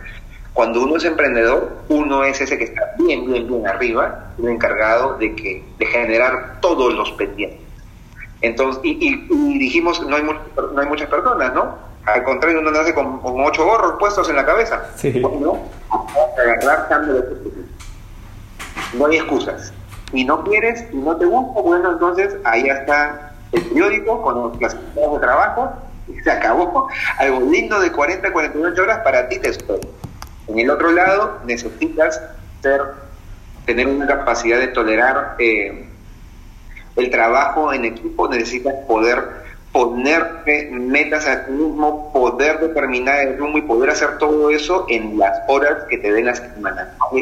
[0.53, 5.16] Cuando uno es emprendedor, uno es ese que está bien, bien, bien arriba, el encargado
[5.16, 7.59] de, que, de generar todos los pendientes.
[8.43, 9.16] Entonces, y,
[9.59, 11.78] dijimos, no hay, no hay muchas personas, ¿no?
[12.05, 14.91] Al contrario, uno nace con, con ocho gorros puestos en la cabeza.
[14.97, 15.20] Sí.
[15.20, 15.62] Bueno,
[16.39, 17.22] agarrar cambio de
[18.93, 19.72] No hay excusas
[20.13, 24.59] y no quieres y no te gusta, bueno, entonces ahí está el periódico con los
[24.59, 25.73] clasificados de trabajo,
[26.09, 26.89] y se acabó.
[27.19, 29.81] Algo lindo de 40 a 48 horas para ti te espero.
[30.49, 32.21] En el otro lado, necesitas
[32.63, 32.81] ser,
[33.65, 35.89] tener una capacidad de tolerar eh,
[36.95, 43.59] el trabajo en equipo, necesitas poder ponerte metas a ti mismo, poder determinar el rumbo
[43.59, 46.89] y poder hacer todo eso en las horas que te den las semanas.
[46.99, 47.19] No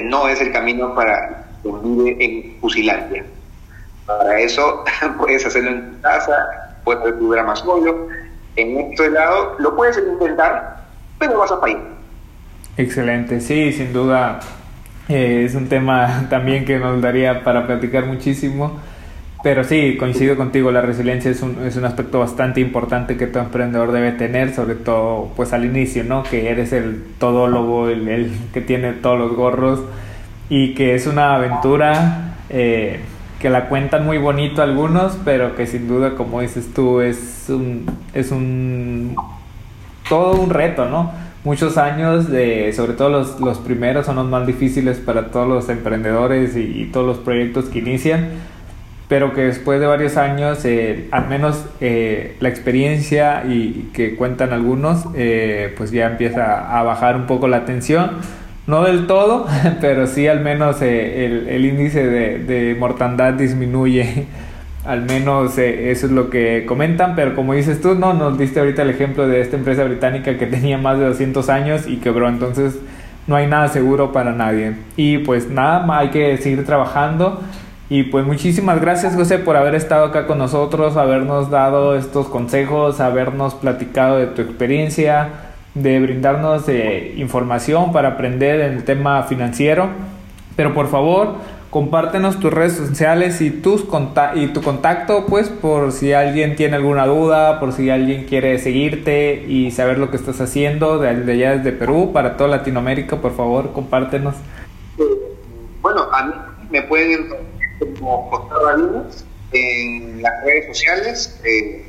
[0.00, 3.24] no es el camino para quien vive en Fusilandia.
[4.06, 4.84] Para eso
[5.18, 6.32] puedes hacerlo en tu casa,
[6.84, 8.08] puedes hacer tu drama solo.
[8.56, 10.84] En este lado lo puedes intentar,
[11.18, 11.92] pero vas a fallar.
[12.76, 14.40] Excelente, sí, sin duda
[15.08, 18.80] eh, es un tema también que nos daría para platicar muchísimo.
[19.42, 23.42] Pero sí, coincido contigo, la resiliencia es un, es un aspecto bastante importante que todo
[23.42, 26.22] emprendedor debe tener, sobre todo pues al inicio, ¿no?
[26.22, 29.80] Que eres el todólogo, el, el que tiene todos los gorros
[30.48, 33.00] y que es una aventura eh,
[33.40, 37.86] que la cuentan muy bonito algunos, pero que sin duda, como dices tú, es un,
[38.14, 39.16] es un
[40.08, 41.10] todo un reto, ¿no?
[41.42, 45.68] Muchos años de, sobre todo los, los primeros son los más difíciles para todos los
[45.68, 48.28] emprendedores y todos los proyectos que inician
[49.12, 54.54] pero que después de varios años, eh, al menos eh, la experiencia y, que cuentan
[54.54, 58.12] algunos, eh, pues ya empieza a bajar un poco la tensión.
[58.66, 59.46] No del todo,
[59.82, 64.28] pero sí al menos el, el, índice de, de, mortandad disminuye.
[64.86, 68.80] Al menos eso es lo que comentan, pero como dices tú, no, nos diste ahorita
[68.80, 72.78] el ejemplo de esta empresa británica que tenía más de 200 años y quebró, entonces
[73.26, 74.72] no hay nada seguro para nadie.
[74.96, 77.42] Y pues nada, hay que seguir trabajando
[77.92, 83.00] y pues muchísimas gracias José por haber estado acá con nosotros, habernos dado estos consejos,
[83.00, 85.28] habernos platicado de tu experiencia,
[85.74, 89.90] de brindarnos eh, información para aprender en el tema financiero.
[90.56, 91.34] Pero por favor,
[91.68, 93.84] compártenos tus redes sociales y, tus
[94.36, 99.44] y tu contacto, pues por si alguien tiene alguna duda, por si alguien quiere seguirte
[99.46, 103.74] y saber lo que estás haciendo de, allá desde Perú, para toda Latinoamérica, por favor,
[103.74, 104.36] compártenos.
[105.82, 106.32] Bueno, a mí
[106.70, 107.51] me pueden
[107.98, 111.84] como José Rabines en las redes sociales, eh,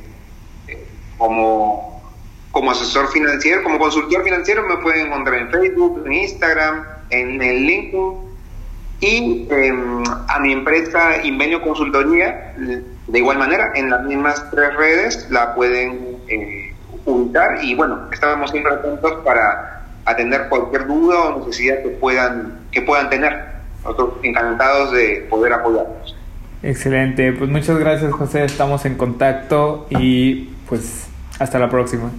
[0.68, 0.86] eh,
[1.16, 2.02] como,
[2.50, 7.66] como asesor financiero, como consultor financiero me pueden encontrar en Facebook, en Instagram, en el
[7.66, 8.34] LinkedIn
[9.00, 15.26] y em, a mi empresa Invenio Consultoría, de igual manera, en las mismas tres redes
[15.30, 16.74] la pueden eh,
[17.04, 22.82] ubicar y bueno, estamos siempre atentos para atender cualquier duda o necesidad que puedan, que
[22.82, 23.53] puedan tener.
[23.84, 26.16] Nosotros encantados de poder apoyarnos.
[26.62, 31.08] Excelente, pues muchas gracias José, estamos en contacto y pues
[31.38, 32.10] hasta la próxima.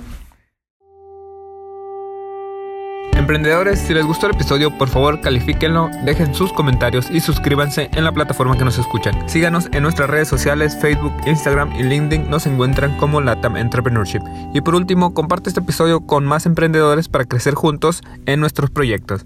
[3.14, 8.04] Emprendedores, si les gustó el episodio, por favor califíquenlo, dejen sus comentarios y suscríbanse en
[8.04, 9.28] la plataforma que nos escuchan.
[9.28, 14.22] Síganos en nuestras redes sociales, Facebook, Instagram y LinkedIn, nos encuentran como Latam Entrepreneurship.
[14.54, 19.26] Y por último, comparte este episodio con más emprendedores para crecer juntos en nuestros proyectos.